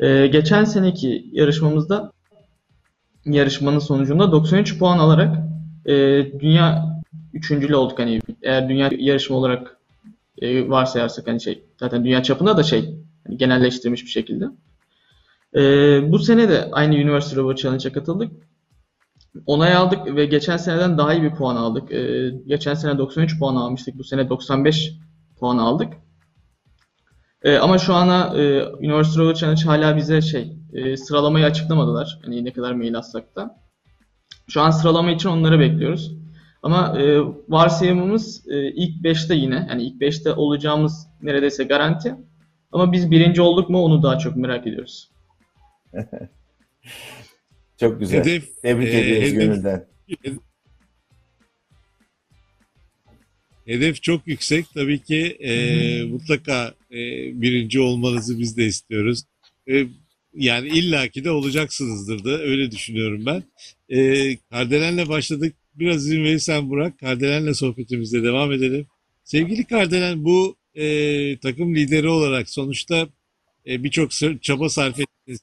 [0.00, 2.12] E, geçen seneki yarışmamızda
[3.32, 5.36] yarışmanın sonucunda 93 puan alarak
[5.86, 5.92] e,
[6.40, 6.98] dünya
[7.32, 7.98] üçüncülü olduk.
[7.98, 9.76] Hani eğer dünya yarışma olarak
[10.38, 12.94] e, varsayarsak hani şey zaten dünya çapında da şey
[13.26, 14.44] hani genelleştirilmiş bir şekilde.
[15.56, 15.60] E,
[16.12, 18.32] bu sene de aynı University Rover Challenge'a katıldık.
[19.46, 21.92] Onay aldık ve geçen seneden daha iyi bir puan aldık.
[21.92, 23.98] E, geçen sene 93 puan almıştık.
[23.98, 24.92] Bu sene 95
[25.40, 25.92] puan aldık.
[27.42, 32.18] E, ama şu ana e, University Rover Challenge hala bize şey e, sıralamayı açıklamadılar.
[32.24, 33.60] Hani ne kadar mail atsak da.
[34.48, 36.12] Şu an sıralama için onları bekliyoruz.
[36.62, 39.66] Ama e, varsayımımız e, ilk 5'te yine.
[39.68, 42.14] Yani ilk 5'te olacağımız neredeyse garanti.
[42.72, 45.10] Ama biz birinci olduk mu onu daha çok merak ediyoruz.
[47.80, 48.20] Çok güzel.
[48.20, 49.86] Hedef, Tebrik e, ediyoruz hedef- gönülden.
[53.66, 54.66] Hedef çok yüksek.
[54.74, 56.96] Tabii ki e, mutlaka e,
[57.40, 59.22] birinci olmanızı biz de istiyoruz.
[59.70, 59.86] E,
[60.34, 63.42] yani illaki de olacaksınızdır da öyle düşünüyorum ben.
[63.88, 65.56] E, Kardelen'le başladık.
[65.74, 68.86] Biraz izin verirsen Burak, Kardelen'le sohbetimize devam edelim.
[69.24, 73.08] Sevgili Kardelen, bu e, takım lideri olarak sonuçta
[73.66, 74.10] e, birçok
[74.42, 75.40] çaba sarf ettiniz.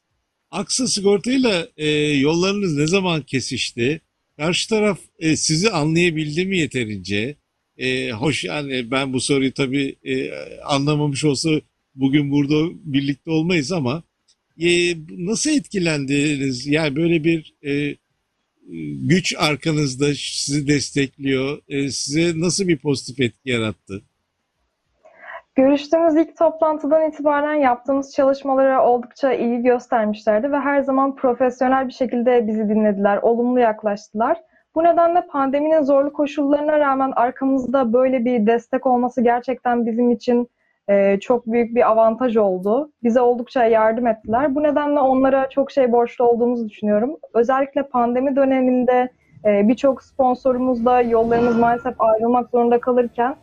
[0.52, 4.02] Aksa sigortayla e, yollarınız ne zaman kesişti?
[4.38, 7.36] Karşı taraf e, sizi anlayabildi mi yeterince?
[7.78, 10.32] e, hoş yani ben bu soruyu tabii e,
[10.66, 11.50] anlamamış olsa
[11.96, 14.04] bugün burada birlikte olmayız ama
[14.60, 14.70] e,
[15.10, 16.68] nasıl etkilendiniz?
[16.68, 17.96] Yani böyle bir e,
[19.08, 21.62] güç arkanızda sizi destekliyor.
[21.68, 24.02] E, size nasıl bir pozitif etki yarattı?
[25.56, 32.48] Görüştüğümüz ilk toplantıdan itibaren yaptığımız çalışmalara oldukça ilgi göstermişlerdi ve her zaman profesyonel bir şekilde
[32.48, 34.38] bizi dinlediler, olumlu yaklaştılar.
[34.76, 40.50] Bu nedenle pandeminin zorlu koşullarına rağmen arkamızda böyle bir destek olması gerçekten bizim için
[40.90, 42.92] e, çok büyük bir avantaj oldu.
[43.04, 44.56] Bize oldukça yardım ettiler.
[44.56, 47.18] Bu nedenle onlara çok şey borçlu olduğumuzu düşünüyorum.
[47.34, 49.10] Özellikle pandemi döneminde
[49.46, 53.36] e, birçok sponsorumuzla yollarımız maalesef ayrılmak zorunda kalırken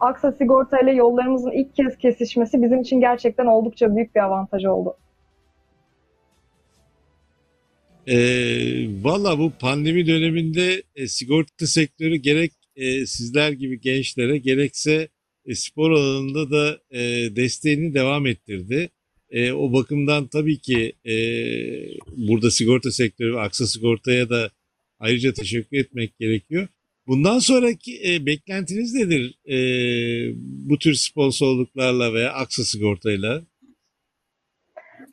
[0.00, 4.96] Aksa Sigorta ile yollarımızın ilk kez kesişmesi bizim için gerçekten oldukça büyük bir avantaj oldu.
[8.06, 8.16] E,
[9.04, 15.08] Valla bu pandemi döneminde e, sigorta sektörü gerek e, sizler gibi gençlere gerekse
[15.48, 17.00] e, spor alanında da e,
[17.36, 18.90] desteğini devam ettirdi.
[19.30, 21.14] E, o bakımdan tabii ki e,
[22.16, 24.50] burada sigorta sektörü ve Aksa Sigorta'ya da
[25.00, 26.68] ayrıca teşekkür etmek gerekiyor.
[27.06, 29.56] Bundan sonraki e, beklentiniz nedir e,
[30.70, 33.42] bu tür sponsorluklarla veya Aksa Sigorta'yla?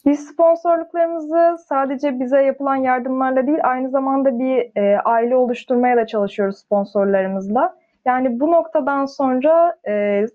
[0.06, 6.58] Biz sponsorluklarımızı sadece bize yapılan yardımlarla değil, aynı zamanda bir e, aile oluşturmaya da çalışıyoruz
[6.58, 7.85] sponsorlarımızla.
[8.06, 10.26] Yani bu noktadan sonra e,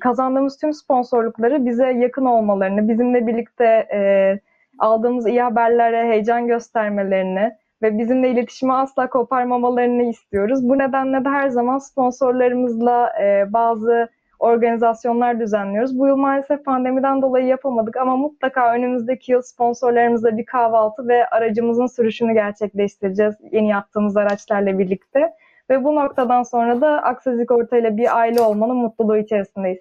[0.00, 4.40] kazandığımız tüm sponsorlukları bize yakın olmalarını, bizimle birlikte e,
[4.78, 10.68] aldığımız iyi haberlere heyecan göstermelerini ve bizimle iletişimi asla koparmamalarını istiyoruz.
[10.68, 15.98] Bu nedenle de her zaman sponsorlarımızla e, bazı organizasyonlar düzenliyoruz.
[15.98, 21.86] Bu yıl maalesef pandemiden dolayı yapamadık ama mutlaka önümüzdeki yıl sponsorlarımızla bir kahvaltı ve aracımızın
[21.86, 25.32] sürüşünü gerçekleştireceğiz yeni yaptığımız araçlarla birlikte.
[25.70, 29.78] Ve bu noktadan sonra da Aksa Sigorta ile bir aile olmanın mutluluğu içerisindeyiz.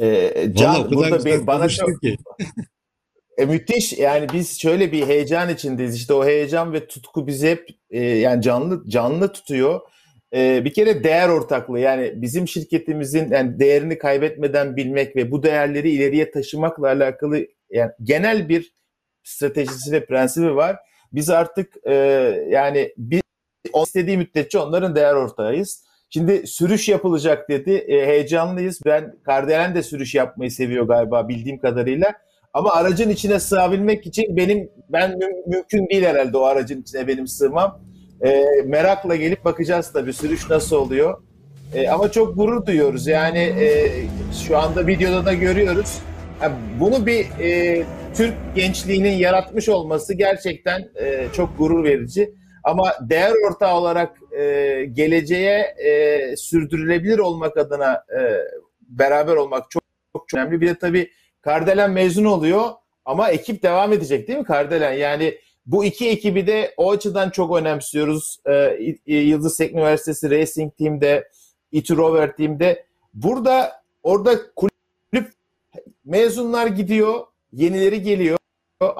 [0.00, 2.16] Ee, Can Vallahi burada bir, bana çok ki.
[3.38, 7.68] E, müthiş yani biz şöyle bir heyecan içindeyiz işte o heyecan ve tutku bizi hep
[7.90, 9.80] e, yani canlı canlı tutuyor.
[10.34, 15.90] E, bir kere değer ortaklığı yani bizim şirketimizin yani değerini kaybetmeden bilmek ve bu değerleri
[15.90, 18.74] ileriye taşımakla alakalı yani genel bir
[19.24, 20.76] stratejisi ve prensibi var.
[21.12, 21.94] Biz artık e,
[22.50, 23.20] yani biz
[23.72, 25.84] o istediği müddetçe onların değer ortağıyız.
[26.10, 27.70] Şimdi sürüş yapılacak dedi.
[27.70, 28.80] E, heyecanlıyız.
[28.86, 32.12] Ben Kardelen de sürüş yapmayı seviyor galiba bildiğim kadarıyla.
[32.52, 37.26] Ama aracın içine sığabilmek için benim ben müm- mümkün değil herhalde o aracın içine benim
[37.26, 37.80] sığmam.
[38.24, 41.22] E, merakla gelip bakacağız tabii sürüş nasıl oluyor.
[41.74, 43.06] E, ama çok gurur duyuyoruz.
[43.06, 43.90] Yani e,
[44.46, 45.98] şu anda videoda da görüyoruz.
[46.40, 47.82] Ha, bunu bir e,
[48.14, 52.34] Türk gençliğinin yaratmış olması gerçekten e, çok gurur verici.
[52.64, 58.20] Ama değer ortağı olarak e, geleceğe e, sürdürülebilir olmak adına e,
[58.82, 60.60] beraber olmak çok, çok önemli.
[60.60, 62.70] Bir de tabii Kardelen mezun oluyor
[63.04, 64.92] ama ekip devam edecek değil mi Kardelen?
[64.92, 68.38] Yani bu iki ekibi de o açıdan çok önemsiyoruz.
[68.46, 71.28] Ee, Yıldız Teknik Üniversitesi Racing Team'de,
[71.72, 72.84] İTÜ Rover Team'de.
[73.14, 75.32] Burada orada kulüp
[76.04, 78.38] mezunlar gidiyor, yenileri geliyor.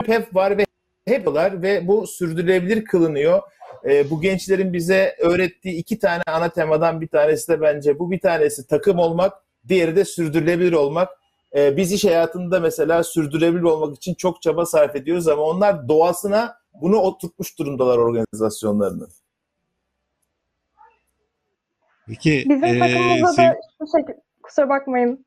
[0.07, 0.67] Hep var ve
[1.05, 3.43] hep var ve bu sürdürülebilir kılınıyor.
[3.85, 8.11] Ee, bu gençlerin bize öğrettiği iki tane ana temadan bir tanesi de bence bu.
[8.11, 9.33] Bir tanesi takım olmak,
[9.69, 11.09] diğeri de sürdürülebilir olmak.
[11.57, 16.57] Ee, biz iş hayatında mesela sürdürülebilir olmak için çok çaba sarf ediyoruz ama onlar doğasına
[16.81, 19.07] bunu oturtmuş durumdalar organizasyonlarını.
[22.07, 25.27] Peki Bizim e, takımımızda sev- da şu şekilde, kusura bakmayın.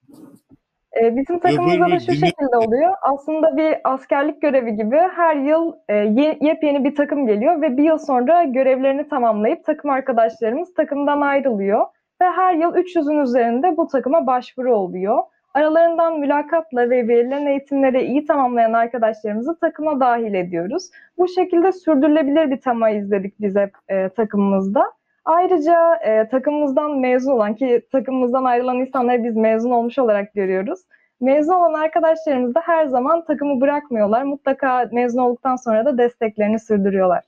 [1.01, 2.93] Ee, bizim takımımızda buyur, da şu şekilde oluyor.
[3.01, 7.84] Aslında bir askerlik görevi gibi her yıl e, ye- yepyeni bir takım geliyor ve bir
[7.84, 11.86] yıl sonra görevlerini tamamlayıp takım arkadaşlarımız takımdan ayrılıyor.
[12.21, 15.17] Ve her yıl 300'ün üzerinde bu takıma başvuru oluyor.
[15.53, 20.89] Aralarından mülakatla ve verilen eğitimleri iyi tamamlayan arkadaşlarımızı takıma dahil ediyoruz.
[21.17, 24.84] Bu şekilde sürdürülebilir bir tema izledik biz hep e, takımımızda.
[25.25, 30.79] Ayrıca e, takımımızdan mezun olan ki takımımızdan ayrılan insanları biz mezun olmuş olarak görüyoruz.
[31.21, 34.23] Mezun olan arkadaşlarımız da her zaman takımı bırakmıyorlar.
[34.23, 37.23] Mutlaka mezun olduktan sonra da desteklerini sürdürüyorlar.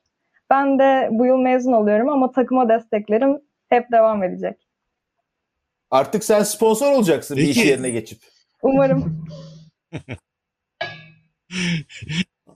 [0.49, 4.67] Ben de bu yıl mezun oluyorum ama takıma desteklerim hep devam edecek.
[5.91, 7.60] Artık sen sponsor olacaksın bir Peki.
[7.60, 8.19] iş yerine geçip.
[8.62, 9.27] Umarım.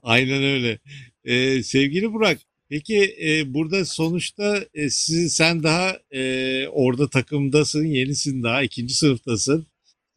[0.03, 0.79] Aynen öyle.
[1.23, 2.37] Ee, sevgili Burak,
[2.69, 9.67] peki e, burada sonuçta e, siz, sen daha e, orada takımdasın, yenisin daha, ikinci sınıftasın.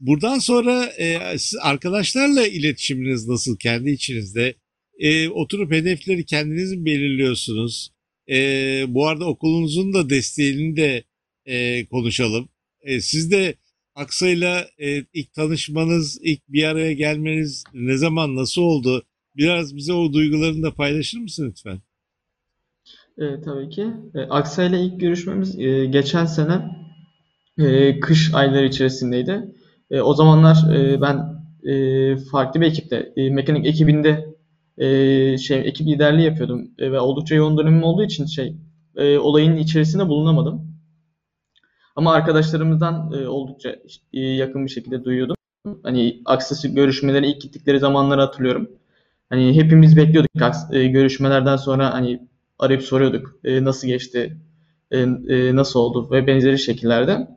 [0.01, 4.55] Buradan sonra e, siz arkadaşlarla iletişiminiz nasıl kendi içinizde?
[4.99, 7.93] E, oturup hedefleri kendiniz mi belirliyorsunuz?
[8.31, 8.37] E,
[8.89, 11.05] bu arada okulunuzun da desteğini de
[11.47, 12.49] e, konuşalım.
[12.83, 13.55] E, siz de
[13.95, 19.07] Aksa'yla e, ilk tanışmanız, ilk bir araya gelmeniz ne zaman, nasıl oldu?
[19.37, 21.83] Biraz bize o duygularını da paylaşır mısın lütfen?
[23.19, 23.87] E, tabii ki.
[24.15, 26.63] E, Aksa ile ilk görüşmemiz e, geçen sene
[27.59, 29.55] e, kış ayları içerisindeydi.
[29.91, 34.35] E, o zamanlar e, ben e, farklı bir ekipte, e, mekanik ekibinde
[34.79, 38.57] e, şey ekip liderliği yapıyordum E, ve oldukça yoğun dönemim olduğu için şey
[38.97, 40.73] e, olayın içerisinde bulunamadım.
[41.97, 43.77] Ama arkadaşlarımızdan e, oldukça
[44.13, 45.37] e, yakın bir şekilde duyuyordum.
[45.83, 48.71] Hani Aksa görüşmeleri ilk gittikleri zamanları hatırlıyorum.
[49.31, 50.31] Hani hepimiz bekliyorduk
[50.73, 52.29] e, görüşmelerden sonra hani
[52.63, 54.37] arayıp soruyorduk e, nasıl geçti,
[54.91, 57.29] e, e, nasıl oldu ve benzeri şekillerde.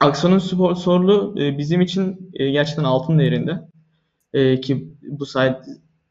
[0.00, 3.68] Aksa'nın sponsorluğu e, bizim için e, gerçekten altın değerinde.
[4.32, 5.60] E, ki bu sayede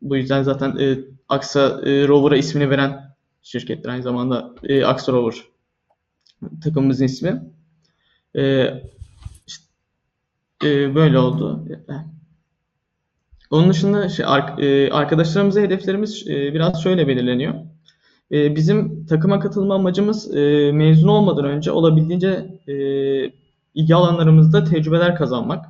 [0.02, 0.97] bu yüzden zaten e,
[1.30, 5.36] Aksa e, Rover'a ismini veren şirkettir aynı zamanda e, Aksa Rover
[6.63, 7.43] takımımızın ismi.
[8.36, 8.73] E,
[9.47, 9.65] işte,
[10.63, 11.67] e, böyle oldu.
[13.52, 14.26] Onun dışında şey,
[14.58, 17.54] e, arkadaşlarımıza hedeflerimiz e, biraz şöyle belirleniyor.
[18.31, 22.73] E, bizim takıma katılma amacımız e, mezun olmadan önce olabildiğince e,
[23.73, 25.65] ilgi alanlarımızda tecrübeler kazanmak.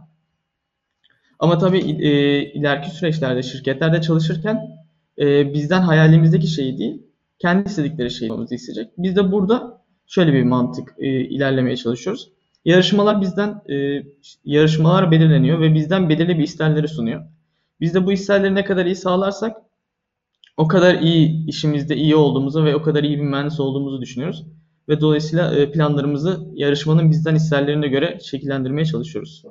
[1.39, 4.77] Ama tabii e, ileriki süreçlerde şirketlerde çalışırken
[5.19, 7.01] e, bizden hayalimizdeki şeyi değil,
[7.39, 8.93] kendi istedikleri şeyi yapmamızı isteyecek.
[8.97, 12.29] Biz de burada şöyle bir mantık e, ilerlemeye çalışıyoruz.
[12.65, 14.03] Yarışmalar bizden e,
[14.45, 17.25] yarışmalar belirleniyor ve bizden belirli bir isterleri sunuyor.
[17.81, 19.57] Biz de bu isterleri ne kadar iyi sağlarsak
[20.57, 24.45] o kadar iyi işimizde iyi olduğumuzu ve o kadar iyi bir mühendis olduğumuzu düşünüyoruz.
[24.89, 29.43] Ve dolayısıyla e, planlarımızı yarışmanın bizden isterlerine göre şekillendirmeye çalışıyoruz.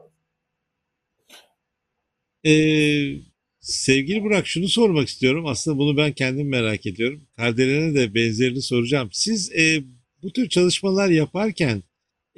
[2.47, 3.17] Ee,
[3.61, 5.47] sevgili Burak şunu sormak istiyorum.
[5.47, 7.27] Aslında bunu ben kendim merak ediyorum.
[7.37, 9.09] Kardelen'e de benzerini soracağım.
[9.13, 9.83] Siz e,
[10.23, 11.83] bu tür çalışmalar yaparken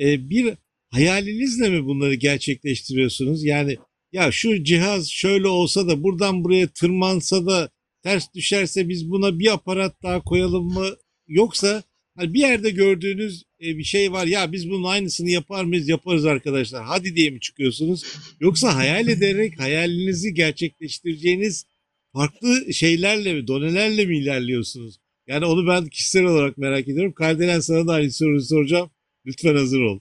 [0.00, 0.54] e, bir
[0.90, 3.44] hayalinizle mi bunları gerçekleştiriyorsunuz?
[3.44, 3.76] Yani
[4.12, 7.70] ya şu cihaz şöyle olsa da buradan buraya tırmansa da
[8.02, 10.88] ters düşerse biz buna bir aparat daha koyalım mı?
[11.28, 11.82] Yoksa
[12.16, 15.88] hani bir yerde gördüğünüz e, bir şey var ya biz bunun aynısını yapar mıyız?
[15.88, 16.84] Yaparız arkadaşlar.
[16.84, 18.04] Hadi diye mi çıkıyorsunuz?
[18.40, 21.66] Yoksa hayal ederek hayalinizi gerçekleştireceğiniz
[22.12, 24.98] farklı şeylerle mi, donelerle mi ilerliyorsunuz?
[25.26, 27.12] Yani onu ben kişisel olarak merak ediyorum.
[27.12, 28.90] Kardelen sana da aynı soruyu soracağım.
[29.26, 30.00] Lütfen hazır ol.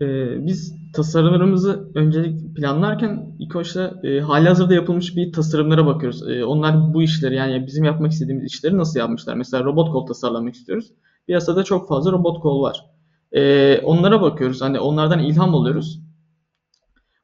[0.00, 6.28] Ee, biz tasarımlarımızı öncelik planlarken ilk başta e, halihazırda yapılmış bir tasarımlara bakıyoruz.
[6.28, 9.34] E, onlar bu işleri yani bizim yapmak istediğimiz işleri nasıl yapmışlar?
[9.34, 10.92] Mesela robot kol tasarlamak istiyoruz.
[11.26, 12.86] Piyasada çok fazla robot kol var.
[13.32, 14.60] E, onlara bakıyoruz.
[14.60, 16.00] Hani onlardan ilham alıyoruz.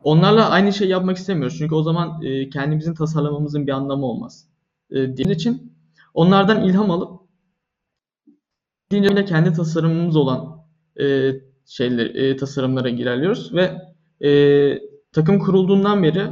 [0.05, 1.59] Onlarla aynı şey yapmak istemiyoruz.
[1.59, 4.49] Çünkü o zaman e, kendimizin tasarlamamızın bir anlamı olmaz.
[4.91, 5.73] E, diğer için
[6.15, 7.21] onlardan ilham alıp
[8.93, 10.65] deyince kendi tasarımımız olan
[11.01, 11.33] e,
[11.66, 13.72] şeyler e, tasarımlara ilerliyoruz ve
[14.29, 14.31] e,
[15.12, 16.29] takım kurulduğundan beri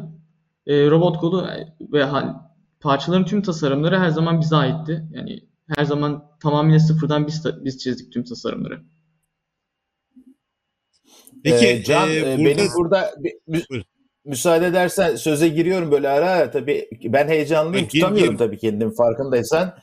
[0.66, 1.48] e, robot kolu
[1.80, 2.34] ve hal,
[2.80, 5.04] parçaların tüm tasarımları her zaman bize aitti.
[5.12, 5.40] Yani
[5.76, 8.80] her zaman tamamıyla sıfırdan biz biz çizdik tüm tasarımları.
[11.44, 12.44] Peki ee, Can e, burada...
[12.44, 13.82] benim burada bir, mü,
[14.24, 18.38] müsaade edersen söze giriyorum böyle ara ara tabii ben heyecanlıyım gir, tutamıyorum gir.
[18.38, 19.74] tabii kendim farkındaysan.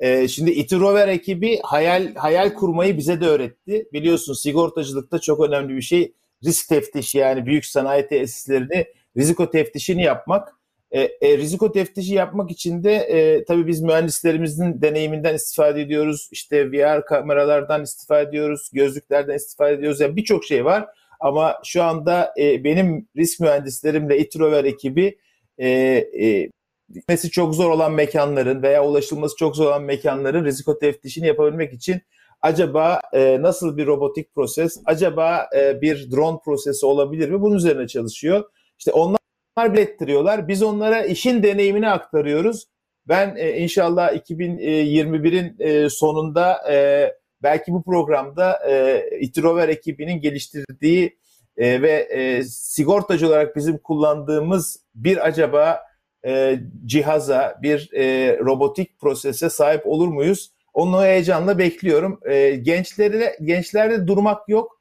[0.00, 3.88] Ee, şimdi Itirover ekibi hayal hayal kurmayı bize de öğretti.
[3.92, 6.12] Biliyorsun sigortacılıkta çok önemli bir şey
[6.44, 10.56] risk teftişi yani büyük sanayi tesislerini riziko teftişini yapmak.
[10.90, 16.28] E, e, riziko teftişi yapmak için de e, tabii biz mühendislerimizin deneyiminden istifade ediyoruz.
[16.32, 20.00] İşte VR kameralardan istifade ediyoruz, gözlüklerden istifade ediyoruz.
[20.00, 20.86] Yani birçok şey var.
[21.20, 25.18] Ama şu anda e, benim risk mühendislerimle Itrover ekibi
[25.58, 26.50] e, e,
[26.94, 32.02] gitmesi çok zor olan mekanların veya ulaşılması çok zor olan mekanların riziko teftişini yapabilmek için
[32.42, 37.40] acaba e, nasıl bir robotik proses, acaba e, bir drone prosesi olabilir mi?
[37.40, 38.44] Bunun üzerine çalışıyor.
[38.78, 39.18] İşte onlar
[39.58, 40.48] bilettiriyorlar.
[40.48, 42.66] Biz onlara işin deneyimini aktarıyoruz.
[43.08, 51.18] Ben e, inşallah 2021'in e, sonunda e, belki bu programda e, İtirover ekibinin geliştirdiği
[51.56, 55.80] e, ve e, sigortacı olarak bizim kullandığımız bir acaba
[56.26, 60.50] e, cihaza, bir e, robotik prosese sahip olur muyuz?
[60.74, 62.20] Onu heyecanla bekliyorum.
[62.24, 64.80] E, gençlere, gençlerde durmak yok.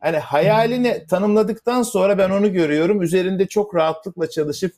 [0.00, 3.02] Hani hayalini tanımladıktan sonra ben onu görüyorum.
[3.02, 4.72] Üzerinde çok rahatlıkla çalışıp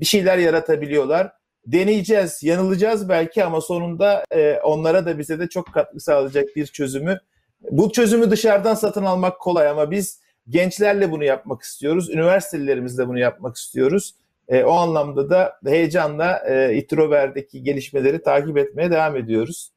[0.00, 1.32] bir şeyler yaratabiliyorlar.
[1.66, 7.20] Deneyeceğiz, yanılacağız belki ama sonunda e, onlara da bize de çok katkı sağlayacak bir çözümü.
[7.70, 12.10] Bu çözümü dışarıdan satın almak kolay ama biz gençlerle bunu yapmak istiyoruz.
[12.10, 14.14] Üniversitelerimizle bunu yapmak istiyoruz.
[14.48, 19.72] E, o anlamda da heyecanla e, İtrover'deki gelişmeleri takip etmeye devam ediyoruz.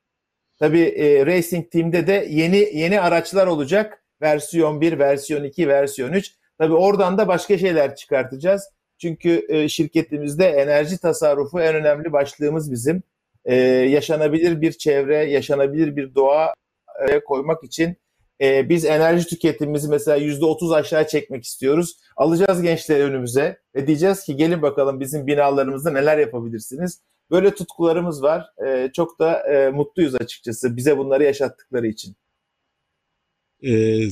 [0.60, 4.04] Tabii e, Racing Team'de de yeni yeni araçlar olacak.
[4.22, 6.32] Versiyon 1, versiyon 2, versiyon 3.
[6.58, 8.70] Tabii oradan da başka şeyler çıkartacağız.
[8.98, 13.04] Çünkü e, şirketimizde enerji tasarrufu en önemli başlığımız bizim.
[13.46, 16.54] E, yaşanabilir bir çevre, yaşanabilir bir doğa
[17.10, 17.98] e, koymak için
[18.42, 21.98] e, biz enerji tüketimimizi mesela yüzde otuz aşağı çekmek istiyoruz.
[22.18, 27.02] Alacağız gençleri önümüze ve diyeceğiz ki gelin bakalım bizim binalarımızda neler yapabilirsiniz.
[27.32, 28.46] Böyle tutkularımız var.
[28.68, 32.16] E, çok da e, mutluyuz açıkçası bize bunları yaşattıkları için.
[33.64, 34.10] Ee,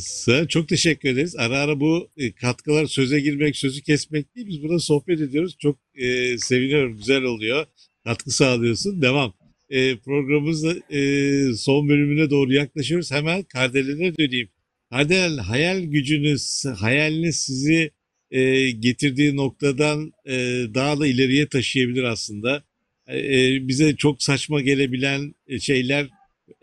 [0.50, 1.36] çok teşekkür ederiz.
[1.36, 4.48] Ara ara bu e, katkılar söze girmek, sözü kesmek değil.
[4.48, 5.56] Biz burada sohbet ediyoruz.
[5.60, 6.98] Çok e, seviniyorum.
[6.98, 7.66] Güzel oluyor.
[8.04, 9.02] Katkı sağlıyorsun.
[9.02, 9.34] Devam.
[9.70, 13.12] E, programımızda e, son bölümüne doğru yaklaşıyoruz.
[13.12, 14.50] Hemen Kardelen'e döneyim.
[14.92, 17.92] Kardelen hayal gücünüz, hayaliniz sizi
[18.32, 22.64] e, getirdiği noktadan e, daha da ileriye taşıyabilir aslında.
[23.08, 26.08] E, e, bize çok saçma gelebilen e, şeyler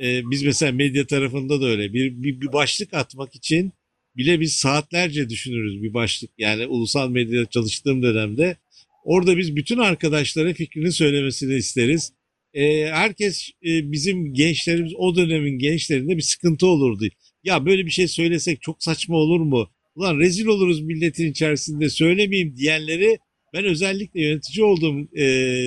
[0.01, 3.73] e, biz mesela medya tarafında da öyle bir, bir, bir başlık atmak için
[4.17, 6.31] bile biz saatlerce düşünürüz bir başlık.
[6.39, 8.57] Yani ulusal medyada çalıştığım dönemde
[9.05, 12.13] orada biz bütün arkadaşlara fikrini söylemesini isteriz.
[12.55, 17.09] E, herkes e, bizim gençlerimiz o dönemin gençlerinde bir sıkıntı olurdu.
[17.45, 19.71] Ya böyle bir şey söylesek çok saçma olur mu?
[19.97, 23.19] Ulan rezil oluruz milletin içerisinde söylemeyeyim diyenleri
[23.55, 25.25] ben özellikle yönetici olduğum e,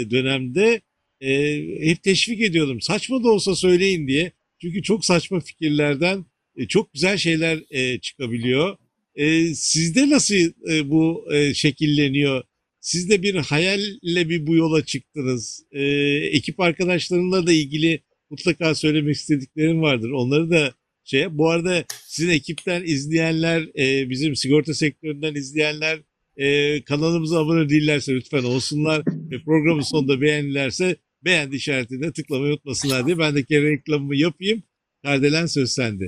[0.10, 0.82] dönemde
[1.22, 2.82] e, hep teşvik ediyordum.
[2.82, 4.32] Saçma da olsa söyleyin diye.
[4.62, 6.26] Çünkü çok saçma fikirlerden
[6.56, 8.78] e, çok güzel şeyler e, çıkabiliyor.
[9.16, 10.36] E, sizde nasıl
[10.72, 12.44] e, bu e, şekilleniyor?
[12.82, 15.64] Siz de bir hayalle bir bu yola çıktınız.
[15.72, 15.84] E,
[16.32, 20.10] ekip arkadaşlarınla da ilgili mutlaka söylemek istediklerim vardır.
[20.10, 20.74] Onları da
[21.10, 21.38] şey.
[21.38, 26.00] Bu arada sizin ekipten izleyenler, e, bizim sigorta sektöründen izleyenler
[26.38, 30.96] e, kanalımıza abone değillerse lütfen olsunlar ve programın sonunda beğenirlerse
[31.26, 34.64] beğendi işaretine tıklamayı unutmasınlar diye ben de kere reklamımı yapayım.
[35.04, 36.06] Kardelen söz sende.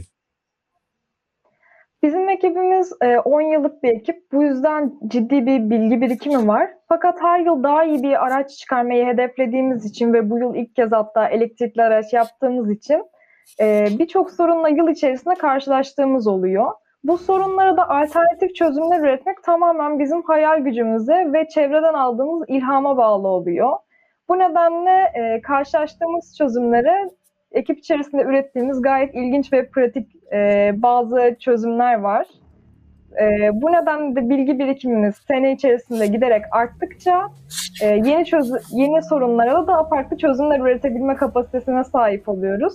[2.03, 4.31] Bizim ekibimiz e, 10 yıllık bir ekip.
[4.31, 6.69] Bu yüzden ciddi bir bilgi birikimi var.
[6.89, 10.91] Fakat her yıl daha iyi bir araç çıkarmayı hedeflediğimiz için ve bu yıl ilk kez
[10.91, 13.03] hatta elektrikli araç yaptığımız için
[13.59, 16.71] e, birçok sorunla yıl içerisinde karşılaştığımız oluyor.
[17.03, 23.27] Bu sorunlara da alternatif çözümler üretmek tamamen bizim hayal gücümüze ve çevreden aldığımız ilhama bağlı
[23.27, 23.77] oluyor.
[24.29, 27.09] Bu nedenle e, karşılaştığımız çözümlere
[27.51, 32.27] ekip içerisinde ürettiğimiz gayet ilginç ve pratik e, bazı çözümler var.
[33.21, 37.27] E, bu nedenle de bilgi birikimimiz sene içerisinde giderek arttıkça
[37.83, 42.73] e, yeni çözü yeni sorunlara da daha farklı çözümler üretebilme kapasitesine sahip oluyoruz.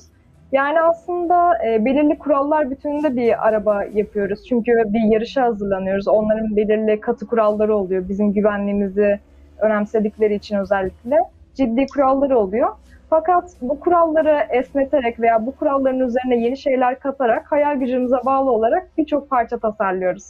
[0.56, 4.40] Yani aslında e, belirli kurallar bütününde bir araba yapıyoruz.
[4.48, 6.08] Çünkü bir yarışa hazırlanıyoruz.
[6.08, 8.08] Onların belirli katı kuralları oluyor.
[8.08, 9.20] Bizim güvenliğimizi
[9.58, 11.16] önemsedikleri için özellikle
[11.54, 12.68] ciddi kuralları oluyor.
[13.10, 18.98] Fakat bu kuralları esneterek veya bu kuralların üzerine yeni şeyler katarak hayal gücümüze bağlı olarak
[18.98, 20.24] birçok parça tasarlıyoruz.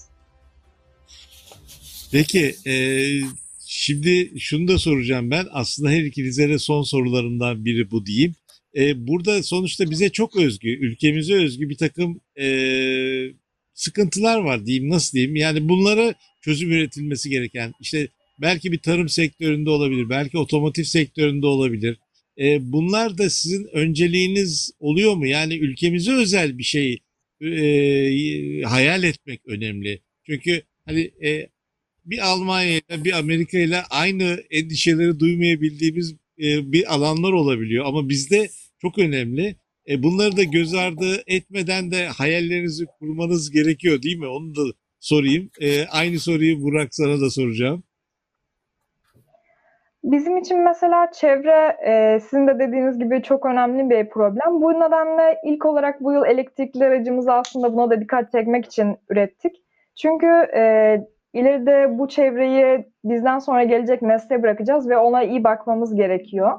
[2.13, 2.75] Peki e,
[3.67, 5.45] şimdi şunu da soracağım ben.
[5.53, 8.35] Aslında her ikinize de son sorularımdan biri bu diyeyim.
[8.77, 12.47] E, burada sonuçta bize çok özgü, ülkemize özgü bir takım e,
[13.75, 14.91] sıkıntılar var diyeyim.
[14.91, 15.37] Nasıl diyeyim?
[15.37, 18.09] Yani bunlara çözüm üretilmesi gereken işte
[18.41, 21.99] belki bir tarım sektöründe olabilir, belki otomotiv sektöründe olabilir.
[22.39, 25.27] E, bunlar da sizin önceliğiniz oluyor mu?
[25.27, 26.99] Yani ülkemize özel bir şey
[27.41, 30.01] e, hayal etmek önemli.
[30.27, 31.49] Çünkü hani e,
[32.05, 37.85] bir Almanya ile bir Amerika ile aynı endişeleri duymayabildiğimiz e, bir alanlar olabiliyor.
[37.85, 38.49] Ama bizde
[38.79, 39.57] çok önemli.
[39.89, 44.27] E, bunları da göz ardı etmeden de hayallerinizi kurmanız gerekiyor değil mi?
[44.27, 44.61] Onu da
[45.01, 45.51] sorayım.
[45.61, 47.83] E, aynı soruyu Burak sana da soracağım.
[50.05, 54.61] Bizim için mesela çevre e, sizin de dediğiniz gibi çok önemli bir problem.
[54.61, 59.57] Bu nedenle ilk olarak bu yıl elektrikli aracımızı aslında buna da dikkat çekmek için ürettik.
[59.97, 60.63] Çünkü e,
[61.33, 66.53] ileride bu çevreyi bizden sonra gelecek nesle bırakacağız ve ona iyi bakmamız gerekiyor.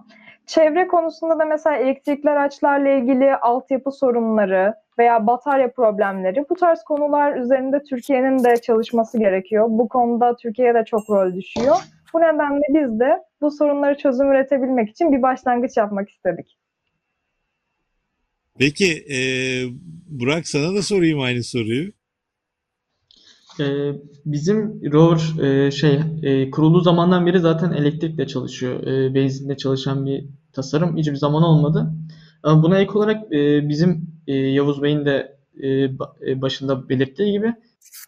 [0.47, 7.35] Çevre konusunda da mesela elektrikli araçlarla ilgili altyapı sorunları veya batarya problemleri bu tarz konular
[7.35, 9.65] üzerinde Türkiye'nin de çalışması gerekiyor.
[9.69, 11.75] Bu konuda Türkiye'ye de çok rol düşüyor.
[12.13, 16.57] Bu nedenle biz de bu sorunları çözüm üretebilmek için bir başlangıç yapmak istedik.
[18.59, 19.19] Peki e,
[20.07, 21.91] Burak sana da sorayım aynı soruyu.
[23.59, 23.91] Ee,
[24.25, 28.87] bizim rover e, şey e, kurulduğu zamandan beri zaten elektrikle çalışıyor.
[28.87, 30.25] E, benzinle çalışan bir
[30.57, 31.93] tasarım hiçbir zaman olmadı.
[32.43, 35.67] Ama buna ek olarak e, bizim e, Yavuz Bey'in de e,
[36.27, 37.53] e, başında belirttiği gibi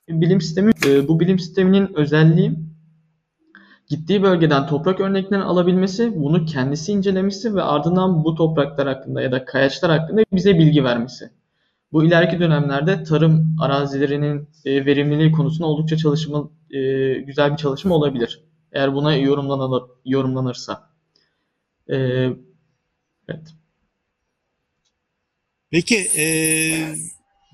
[0.10, 2.60] bilim sistemi e, bu bilim sisteminin özelliği
[3.90, 9.46] gittiği bölgeden toprak örneklerini alabilmesi, bunu kendisi incelemesi ve ardından bu topraklar hakkında ya da
[9.46, 11.30] kayaçlar hakkında bize bilgi vermesi.
[11.92, 18.44] Bu ileriki dönemlerde tarım arazilerinin e, verimliliği konusunda oldukça çalışma, e, güzel bir çalışma olabilir.
[18.72, 20.90] Eğer buna yorumlanır, yorumlanırsa.
[21.90, 23.48] Evet.
[25.72, 26.26] Peki e,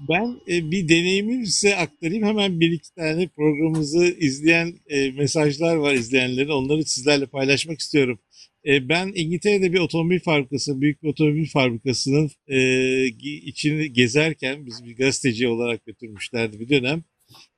[0.09, 2.23] ben e, bir deneyimimi size aktarayım.
[2.23, 6.49] Hemen bir iki tane programımızı izleyen e, mesajlar var izleyenlerin.
[6.49, 8.19] Onları sizlerle paylaşmak istiyorum.
[8.65, 14.97] E, ben İngiltere'de bir otomobil fabrikası, büyük bir otomobil fabrikasının e, içini gezerken biz bir
[14.97, 17.03] gazeteci olarak götürmüşlerdi bir dönem.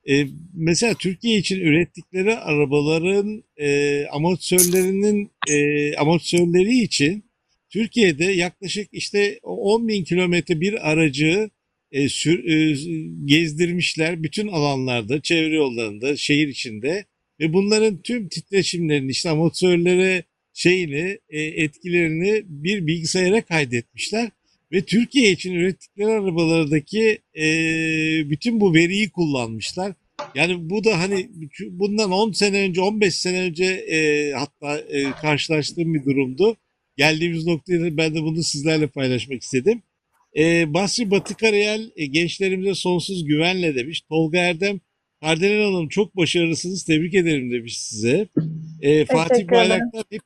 [0.08, 7.24] E, mesela Türkiye için ürettikleri arabaların e, amortisörlerinin e, amortisörleri için
[7.70, 11.50] Türkiye'de yaklaşık işte 10 bin kilometre bir aracı
[11.92, 12.76] e, sür, e,
[13.24, 17.04] gezdirmişler bütün alanlarda, çevre yollarında, şehir içinde
[17.40, 24.30] ve bunların tüm titreşimlerini işte amortisörlere şeyini, e, etkilerini bir bilgisayara kaydetmişler
[24.72, 27.44] ve Türkiye için ürettikleri arabalardaki e,
[28.30, 29.92] bütün bu veriyi kullanmışlar.
[30.34, 31.28] Yani bu da hani
[31.70, 36.56] bundan 10 sene önce, 15 sene önce e, hatta e, karşılaştığım bir durumdu.
[36.96, 39.82] Geldiğimiz noktaya ben de bunu sizlerle paylaşmak istedim.
[40.36, 44.00] E, Basri Batı Karayel e, gençlerimize sonsuz güvenle demiş.
[44.00, 44.80] Tolga Erdem,
[45.22, 48.28] Kardinal Hanım çok başarılısınız, tebrik ederim demiş size.
[48.80, 50.22] E, Fatih Bayraktar hep,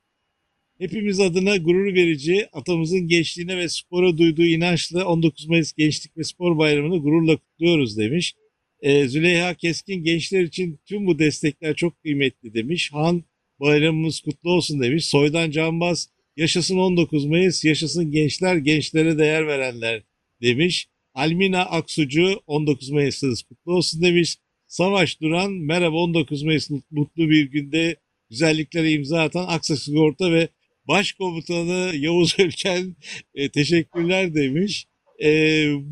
[0.83, 6.59] hepimiz adına gurur verici, atamızın gençliğine ve spora duyduğu inançla 19 Mayıs Gençlik ve Spor
[6.59, 8.35] Bayramı'nı gururla kutluyoruz demiş.
[8.81, 12.93] E, Züleyha Keskin gençler için tüm bu destekler çok kıymetli demiş.
[12.93, 13.25] Han
[13.61, 15.05] bayramımız kutlu olsun demiş.
[15.05, 20.03] Soydan Canbaz Yaşasın 19 Mayıs, yaşasın gençler, gençlere değer verenler
[20.43, 20.89] demiş.
[21.15, 24.37] Almina Aksucu 19 Mayıs'ınız kutlu olsun demiş.
[24.67, 27.97] Savaş Duran merhaba 19 Mayıs mutlu bir günde
[28.31, 30.49] güzelliklere imza atan Aksa Sigorta ve
[30.89, 32.97] Başkomutanı Yavuz Ölken
[33.35, 34.87] e, teşekkürler demiş.
[35.23, 35.29] E,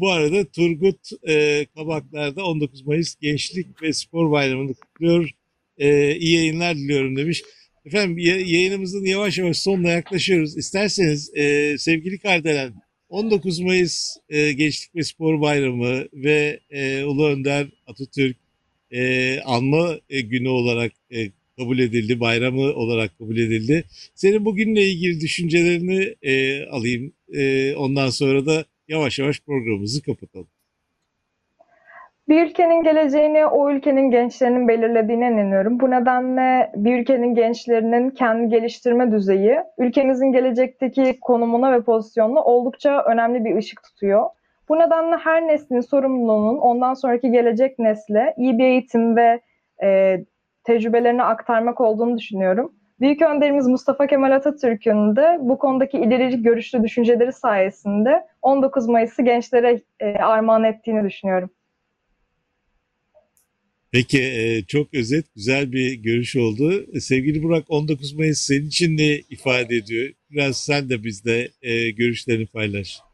[0.00, 5.30] bu arada Turgut e, Kabaklar'da 19 Mayıs Gençlik ve Spor Bayramı'nı kutluyor.
[5.78, 7.42] E, iyi yayınlar diliyorum demiş.
[7.84, 10.56] Efendim yayınımızın yavaş yavaş sonuna yaklaşıyoruz.
[10.56, 12.74] İsterseniz e, sevgili Kardelen
[13.08, 18.36] 19 Mayıs e, Gençlik ve Spor Bayramı ve e, Ulu Önder Atatürk
[18.90, 21.30] e, anma e, günü olarak e,
[21.60, 23.84] kabul edildi, bayramı olarak kabul edildi.
[24.14, 27.12] Senin bugünle ilgili düşüncelerini e, alayım.
[27.32, 30.48] E, ondan sonra da yavaş yavaş programımızı kapatalım.
[32.28, 35.80] Bir ülkenin geleceğini o ülkenin gençlerinin belirlediğine inanıyorum.
[35.80, 43.44] Bu nedenle bir ülkenin gençlerinin kendi geliştirme düzeyi ülkemizin gelecekteki konumuna ve pozisyonuna oldukça önemli
[43.44, 44.26] bir ışık tutuyor.
[44.68, 49.40] Bu nedenle her neslin sorumluluğunun ondan sonraki gelecek nesle iyi bir eğitim ve
[49.82, 50.18] e,
[50.70, 52.72] tecrübelerini aktarmak olduğunu düşünüyorum.
[53.00, 59.82] Büyük önderimiz Mustafa Kemal Atatürk'ün de bu konudaki ileri görüşlü düşünceleri sayesinde 19 Mayıs'ı gençlere
[60.00, 61.50] e, armağan ettiğini düşünüyorum.
[63.92, 66.86] Peki e, çok özet, güzel bir görüş oldu.
[66.92, 70.10] E, sevgili Burak 19 Mayıs senin için ne ifade ediyor?
[70.30, 71.48] Biraz sen de bizde
[71.96, 73.09] görüşlerini paylaş.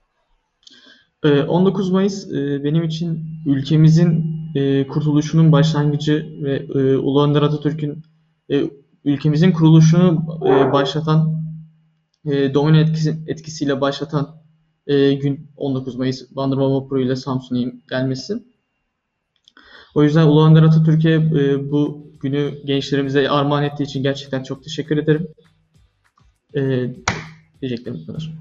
[1.49, 4.25] 19 Mayıs benim için ülkemizin
[4.89, 6.67] kurtuluşunun başlangıcı ve
[6.99, 8.03] Ulu Önder Atatürk'ün
[9.05, 10.27] ülkemizin kuruluşunu
[10.73, 11.43] başlatan,
[12.27, 14.43] domino etkisi, etkisiyle başlatan
[15.23, 18.43] gün 19 Mayıs Bandırma Vapuru ile Samsun'a gelmesi.
[19.97, 24.97] O yüzden Ulu Önder Atatürk'e e, bu günü gençlerimize armağan ettiği için gerçekten çok teşekkür
[24.97, 25.29] ederim.
[26.57, 26.61] E,
[27.61, 28.33] diyeceklerim bu kadar.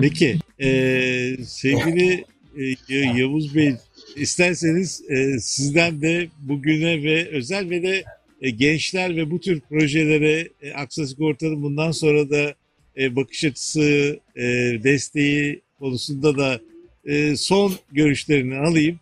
[0.00, 0.68] Peki, e,
[1.44, 2.24] sevgili
[2.90, 3.74] e, Yavuz Bey,
[4.16, 8.04] isterseniz e, sizden de bugüne ve özel ve de
[8.40, 12.54] e, gençler ve bu tür projelere e, Aksa Sigorta'nın bundan sonra da
[12.98, 14.42] e, bakış açısı, e,
[14.84, 16.60] desteği konusunda da
[17.04, 19.00] e, son görüşlerini alayım.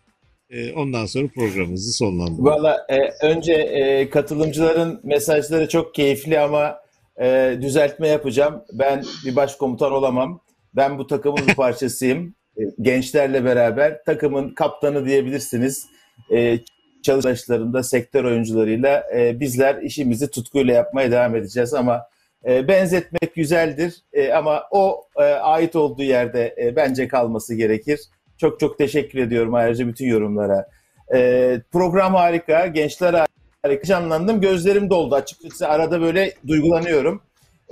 [0.49, 2.45] E, ondan sonra programımızı sonlandıralım.
[2.45, 6.79] Valla e, önce e, katılımcıların mesajları çok keyifli ama
[7.21, 8.61] e, düzeltme yapacağım.
[8.73, 10.41] Ben bir başkomutan olamam.
[10.75, 12.35] Ben bu takımın bir parçasıyım.
[12.57, 15.87] E, gençlerle beraber takımın kaptanı diyebilirsiniz.
[16.31, 16.59] E,
[17.03, 22.01] çalışmalarında sektör oyuncularıyla e, bizler işimizi tutkuyla yapmaya devam edeceğiz ama
[22.47, 27.99] e, benzetmek güzeldir e, ama o e, ait olduğu yerde e, bence kalması gerekir.
[28.37, 30.69] Çok çok teşekkür ediyorum ayrıca bütün yorumlara.
[31.13, 33.25] E, program harika, gençler
[33.63, 33.83] harika.
[33.83, 35.67] Canlandım, gözlerim doldu açıkçası.
[35.67, 37.21] Arada böyle duygulanıyorum.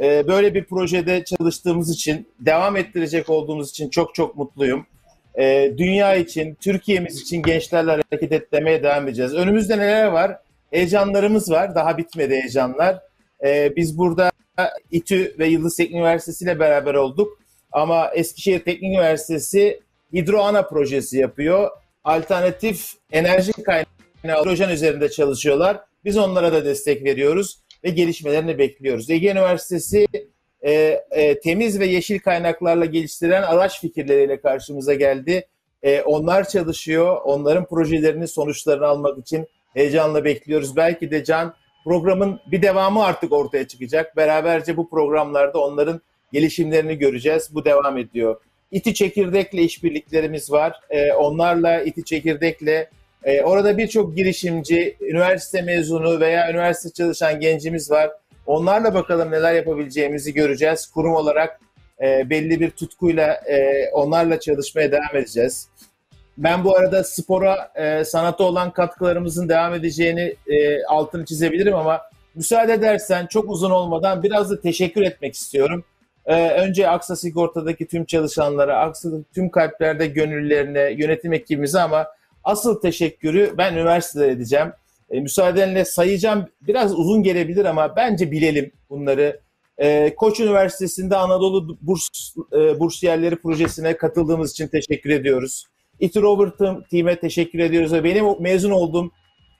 [0.02, 4.86] E, böyle bir projede çalıştığımız için, devam ettirecek olduğumuz için çok çok mutluyum.
[5.40, 9.34] E, dünya için, Türkiye'miz için gençlerle hareket etmeye devam edeceğiz.
[9.34, 10.38] Önümüzde neler var?
[10.72, 11.76] heyecanlarımız var.
[11.76, 13.00] Daha bitmedi heyecanlar.
[13.46, 14.32] E, biz burada
[14.92, 17.40] İTÜ ve Yıldız Teknik Üniversitesi ile beraber olduk.
[17.72, 19.80] Ama Eskişehir Teknik Üniversitesi
[20.14, 21.70] Hidroana projesi yapıyor.
[22.04, 25.80] Alternatif enerji kaynağı hidrojen üzerinde çalışıyorlar.
[26.06, 29.10] Biz onlara da destek veriyoruz ve gelişmelerini bekliyoruz.
[29.10, 30.08] Ege Üniversitesi
[30.62, 30.72] e,
[31.12, 35.48] e, temiz ve yeşil kaynaklarla geliştirilen araç fikirleriyle karşımıza geldi.
[35.84, 37.18] E, onlar çalışıyor.
[37.24, 40.76] Onların projelerinin sonuçlarını almak için heyecanla bekliyoruz.
[40.76, 41.54] Belki de Can
[41.84, 44.18] programın bir devamı artık ortaya çıkacak.
[44.18, 46.02] Beraberce bu programlarda onların
[46.34, 47.50] gelişimlerini göreceğiz.
[47.56, 48.42] Bu devam ediyor.
[48.72, 50.80] İti Çekirdek'le işbirliklerimiz var.
[50.90, 52.90] E, onlarla İti Çekirdek'le
[53.24, 58.12] e, orada birçok girişimci, üniversite mezunu veya üniversite çalışan gencimiz var.
[58.46, 60.88] Onlarla bakalım neler yapabileceğimizi göreceğiz.
[60.88, 61.60] Kurum olarak
[62.02, 65.70] e, belli bir tutkuyla e, onlarla çalışmaya devam edeceğiz.
[66.38, 72.02] Ben bu arada spora, e, sanata olan katkılarımızın devam edeceğini e, altını çizebilirim ama
[72.36, 75.84] müsaade edersen çok uzun olmadan biraz da teşekkür etmek istiyorum.
[76.26, 82.08] E, önce Aksa Sigorta'daki tüm çalışanlara, Aksa'daki tüm kalplerde gönüllerine, yönetim ekibimize ama
[82.48, 84.68] asıl teşekkürü ben üniversitelere edeceğim.
[85.10, 86.46] E, müsaadenle sayacağım.
[86.62, 89.40] Biraz uzun gelebilir ama bence bilelim bunları.
[89.78, 92.08] E, Koç Üniversitesi'nde Anadolu Burs
[92.54, 95.66] e, Bursiyerleri projesine katıldığımız için teşekkür ediyoruz.
[96.00, 99.12] İTÜ Robert'ım team'e teşekkür ediyoruz ve benim mezun olduğum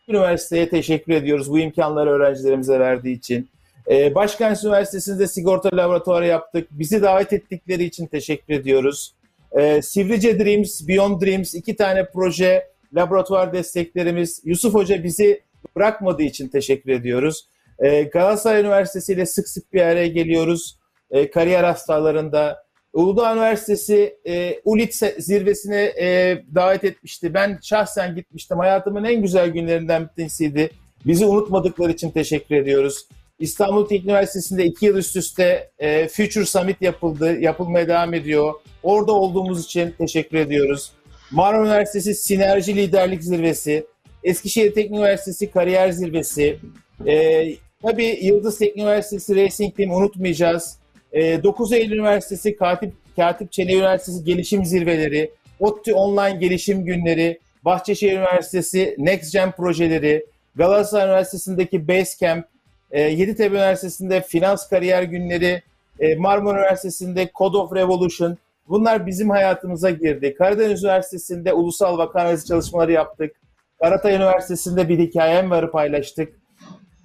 [0.08, 3.50] üniversiteye teşekkür ediyoruz bu imkanları öğrencilerimize verdiği için.
[3.92, 6.68] Ee, Başkent Üniversitesi'nde sigorta laboratuvarı yaptık.
[6.72, 9.14] Bizi davet ettikleri için teşekkür ediyoruz.
[9.52, 14.42] Ee, Sivrice Dreams, Beyond Dreams iki tane proje, laboratuvar desteklerimiz.
[14.46, 15.42] Yusuf Hoca bizi
[15.76, 17.48] bırakmadığı için teşekkür ediyoruz.
[17.80, 20.78] Ee, Galatasaray Üniversitesi ile sık sık bir araya geliyoruz.
[21.12, 22.68] Ee, kariyer hastalarında.
[22.94, 27.34] Uludağ Üniversitesi e, ULIT zirvesine e, davet etmişti.
[27.34, 28.58] Ben şahsen gitmiştim.
[28.58, 30.70] Hayatımın en güzel günlerinden bir tanesiydi.
[31.06, 33.08] Bizi unutmadıkları için teşekkür ediyoruz.
[33.40, 37.40] İstanbul Teknik Üniversitesi'nde iki yıl üst üste e, Future Summit yapıldı.
[37.40, 38.54] Yapılmaya devam ediyor.
[38.84, 40.92] Orada olduğumuz için teşekkür ediyoruz.
[41.32, 43.86] Marmara Üniversitesi Sinerji Liderlik Zirvesi,
[44.24, 46.60] Eskişehir Teknik Üniversitesi Kariyer Zirvesi,
[47.08, 47.48] e,
[47.82, 50.78] tabii Yıldız Teknik Üniversitesi Racing Team unutmayacağız.
[51.14, 58.96] 9 Eylül Üniversitesi Katip, Katip Çelebi Üniversitesi Gelişim Zirveleri, ODTÜ Online Gelişim Günleri, Bahçeşehir Üniversitesi
[58.98, 60.26] Next Gen projeleri,
[60.56, 62.46] Galatasaray Üniversitesi'ndeki Basecamp,
[62.92, 65.62] e, Yeditepe Üniversitesi'nde Finans Kariyer Günleri,
[66.00, 68.38] e, Marmara Üniversitesi'nde Code of Revolution,
[68.70, 70.36] bunlar bizim hayatımıza girdi.
[70.38, 73.36] Karadeniz Üniversitesi'nde ulusal vaka çalışmaları yaptık.
[73.80, 76.34] Karatay Üniversitesi'nde bir hikayem varı paylaştık.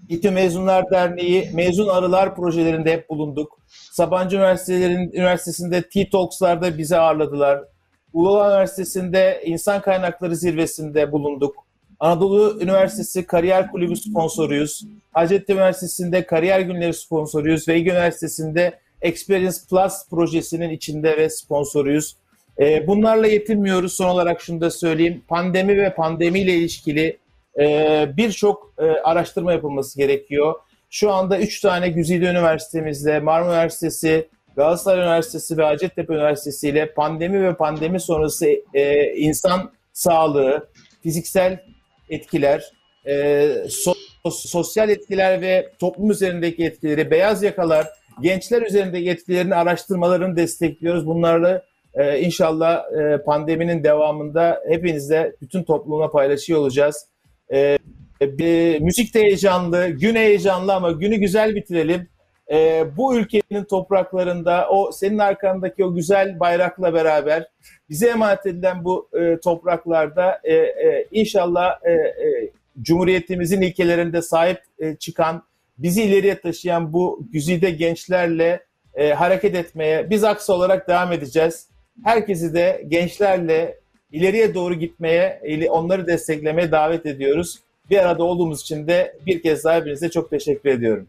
[0.09, 3.59] İTÜ Mezunlar Derneği Mezun Arılar projelerinde hep bulunduk.
[3.93, 7.65] Sabancı Üniversitesi'nin üniversitesinde T-Talks'larda bizi ağırladılar.
[8.13, 11.57] Uludağ Üniversitesi'nde İnsan Kaynakları Zirvesi'nde bulunduk.
[12.01, 14.85] Anadolu Üniversitesi Kariyer Kulübü sponsoruyuz.
[15.13, 17.69] Hacettepe Üniversitesi'nde Kariyer Günleri sponsoruyuz.
[17.69, 22.17] Ve Ege Üniversitesi'nde Experience Plus projesinin içinde ve sponsoruyuz.
[22.61, 23.93] Ee, bunlarla yetinmiyoruz.
[23.93, 25.23] Son olarak şunu da söyleyeyim.
[25.29, 27.19] Pandemi ve pandemiyle ilişkili
[27.59, 30.55] e, birçok e, araştırma yapılması gerekiyor.
[30.91, 37.43] Şu anda 3 tane güzide üniversitemizle Marmara Üniversitesi, Galatasaray Üniversitesi ve Hacettepe Üniversitesi ile pandemi
[37.43, 40.69] ve pandemi sonrası e, insan sağlığı,
[41.03, 41.65] fiziksel
[42.11, 42.73] etkiler,
[43.07, 43.95] e, so,
[44.31, 47.89] sosyal etkiler ve toplum üzerindeki etkileri, beyaz yakalar,
[48.21, 51.07] gençler üzerindeki etkilerini araştırmalarını destekliyoruz.
[51.07, 51.63] Bunlarla
[51.95, 57.07] e, inşallah e, pandeminin devamında hepinizle bütün toplumla paylaşıyor olacağız.
[57.53, 57.79] E,
[58.21, 62.09] e, müzik de heyecanlı, gün heyecanlı ama günü güzel bitirelim.
[62.51, 67.49] E, bu ülkenin topraklarında o senin arkandaki o güzel bayrakla beraber
[67.89, 72.51] bize emanet edilen bu e, topraklarda e, e, inşallah e, e,
[72.83, 75.43] Cumhuriyetimizin ilkelerinde sahip e, çıkan,
[75.79, 78.63] bizi ileriye taşıyan bu güzide gençlerle
[78.95, 81.69] e, hareket etmeye biz aksa olarak devam edeceğiz.
[82.05, 83.79] Herkesi de gençlerle
[84.13, 87.59] ileriye doğru gitmeye, onları desteklemeye davet ediyoruz.
[87.91, 91.09] Bir arada olduğumuz için de bir kez daha hepinize çok teşekkür ediyorum.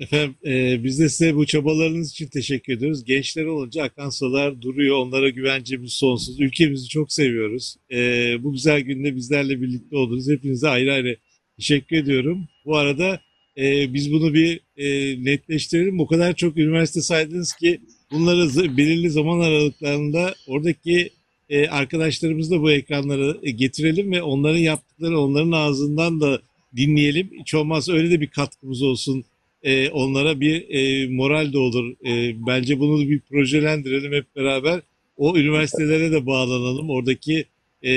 [0.00, 3.04] Efendim e, biz de size bu çabalarınız için teşekkür ediyoruz.
[3.04, 4.96] Gençler olunca akan sular duruyor.
[4.96, 6.40] Onlara güvencemiz sonsuz.
[6.40, 7.76] Ülkemizi çok seviyoruz.
[7.92, 7.98] E,
[8.42, 10.28] bu güzel günde bizlerle birlikte oldunuz.
[10.28, 11.16] Hepinize ayrı ayrı
[11.60, 12.48] teşekkür ediyorum.
[12.64, 13.20] Bu arada
[13.58, 16.00] e, biz bunu bir e, netleştirelim.
[16.00, 17.80] O kadar çok üniversite saydınız ki
[18.10, 21.10] bunları belirli zaman aralıklarında oradaki
[21.48, 26.40] e, arkadaşlarımızı da bu ekranlara e, getirelim ve onların yaptıkları onların ağzından da
[26.76, 27.30] dinleyelim.
[27.40, 29.24] Hiç olmazsa öyle de bir katkımız olsun.
[29.62, 31.94] E, onlara bir e, moral de olur.
[32.06, 34.80] E, bence bunu bir projelendirelim hep beraber.
[35.16, 36.90] O üniversitelere de bağlanalım.
[36.90, 37.44] Oradaki
[37.82, 37.92] e,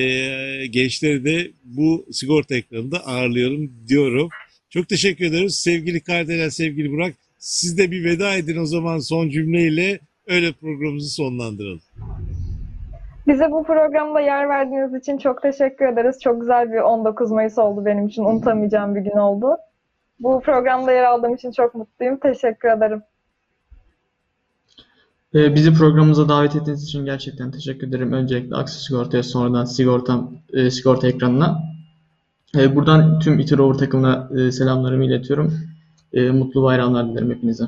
[0.67, 4.29] gençleri de bu sigorta ekranında ağırlıyorum diyorum.
[4.69, 5.55] Çok teşekkür ederiz.
[5.55, 7.13] Sevgili Kardelen, sevgili Burak.
[7.37, 11.81] Siz de bir veda edin o zaman son cümleyle öyle programımızı sonlandıralım.
[13.27, 16.19] Bize bu programda yer verdiğiniz için çok teşekkür ederiz.
[16.23, 18.23] Çok güzel bir 19 Mayıs oldu benim için.
[18.23, 19.57] Unutamayacağım bir gün oldu.
[20.19, 22.19] Bu programda yer aldığım için çok mutluyum.
[22.19, 23.01] Teşekkür ederim.
[25.35, 28.13] Ee, Bizi programımıza davet ettiğiniz için gerçekten teşekkür ederim.
[28.13, 31.63] Öncelikle Aksu Sigorta'ya sonradan sigortam, e, sigorta ekranına.
[32.57, 35.59] E, Buradan tüm İTÜ Rover takımına e, selamlarımı iletiyorum.
[36.13, 37.63] E, Mutlu bayramlar dilerim hepinize.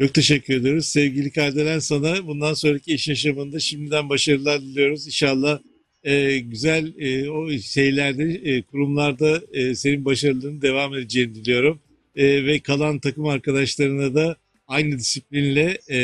[0.00, 0.86] Çok teşekkür ediyoruz.
[0.86, 5.06] Sevgili Kardelen sana bundan sonraki iş yaşamında şimdiden başarılar diliyoruz.
[5.06, 5.58] İnşallah
[6.04, 11.80] e, güzel e, o şeylerde, e, kurumlarda e, senin başarılarının devam edeceğini diliyorum.
[12.16, 14.36] E, ve kalan takım arkadaşlarına da
[14.68, 15.98] aynı disiplinle e,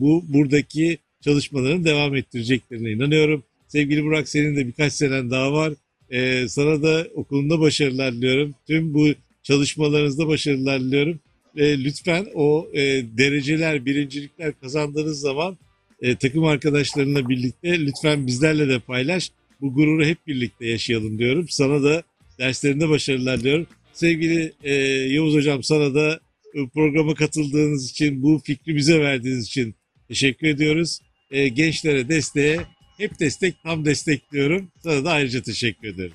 [0.00, 3.42] bu buradaki çalışmalarını devam ettireceklerine inanıyorum.
[3.68, 5.72] Sevgili Burak senin de birkaç senen daha var.
[6.10, 8.54] E, sana da okulunda başarılar diliyorum.
[8.66, 9.08] Tüm bu
[9.42, 11.20] çalışmalarınızda başarılar diliyorum.
[11.56, 12.80] E, lütfen o e,
[13.18, 15.58] dereceler, birincilikler kazandığınız zaman
[16.02, 19.30] e, takım arkadaşlarınla birlikte lütfen bizlerle de paylaş.
[19.60, 21.46] Bu gururu hep birlikte yaşayalım diyorum.
[21.48, 22.02] Sana da
[22.38, 23.66] derslerinde başarılar diliyorum.
[23.92, 24.74] Sevgili e,
[25.14, 26.20] Yavuz Hocam sana da
[26.74, 29.74] programa katıldığınız için, bu fikri bize verdiğiniz için
[30.08, 31.00] teşekkür ediyoruz.
[31.30, 32.60] E, gençlere desteğe
[32.98, 34.68] hep destek, tam destek diyorum.
[34.82, 36.12] Sana da ayrıca teşekkür ederim.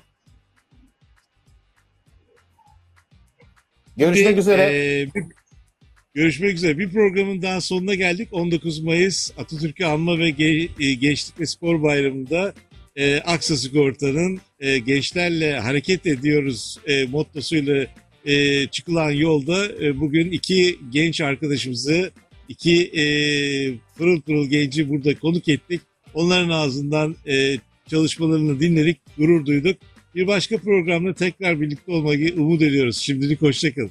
[3.96, 4.62] Görüşmek Bir, üzere.
[4.62, 5.22] e, bir-
[6.14, 6.78] görüşmek üzere.
[6.78, 8.28] Bir programın daha sonuna geldik.
[8.32, 12.54] 19 Mayıs Atatürk'ü anma ve Ge- e, Gençlik ve Spor Bayramı'nda
[12.96, 17.86] e, Aksa Sigorta'nın e, gençlerle hareket ediyoruz e, mottosuyla
[18.24, 22.10] e, çıkılan yolda e, bugün iki genç arkadaşımızı,
[22.48, 23.04] iki e,
[23.98, 25.80] pırıl pırıl genci burada konuk ettik.
[26.14, 27.56] Onların ağzından e,
[27.90, 29.76] çalışmalarını dinledik, gurur duyduk.
[30.14, 32.96] Bir başka programda tekrar birlikte olmayı umut ediyoruz.
[32.96, 33.90] Şimdilik hoşçakalın.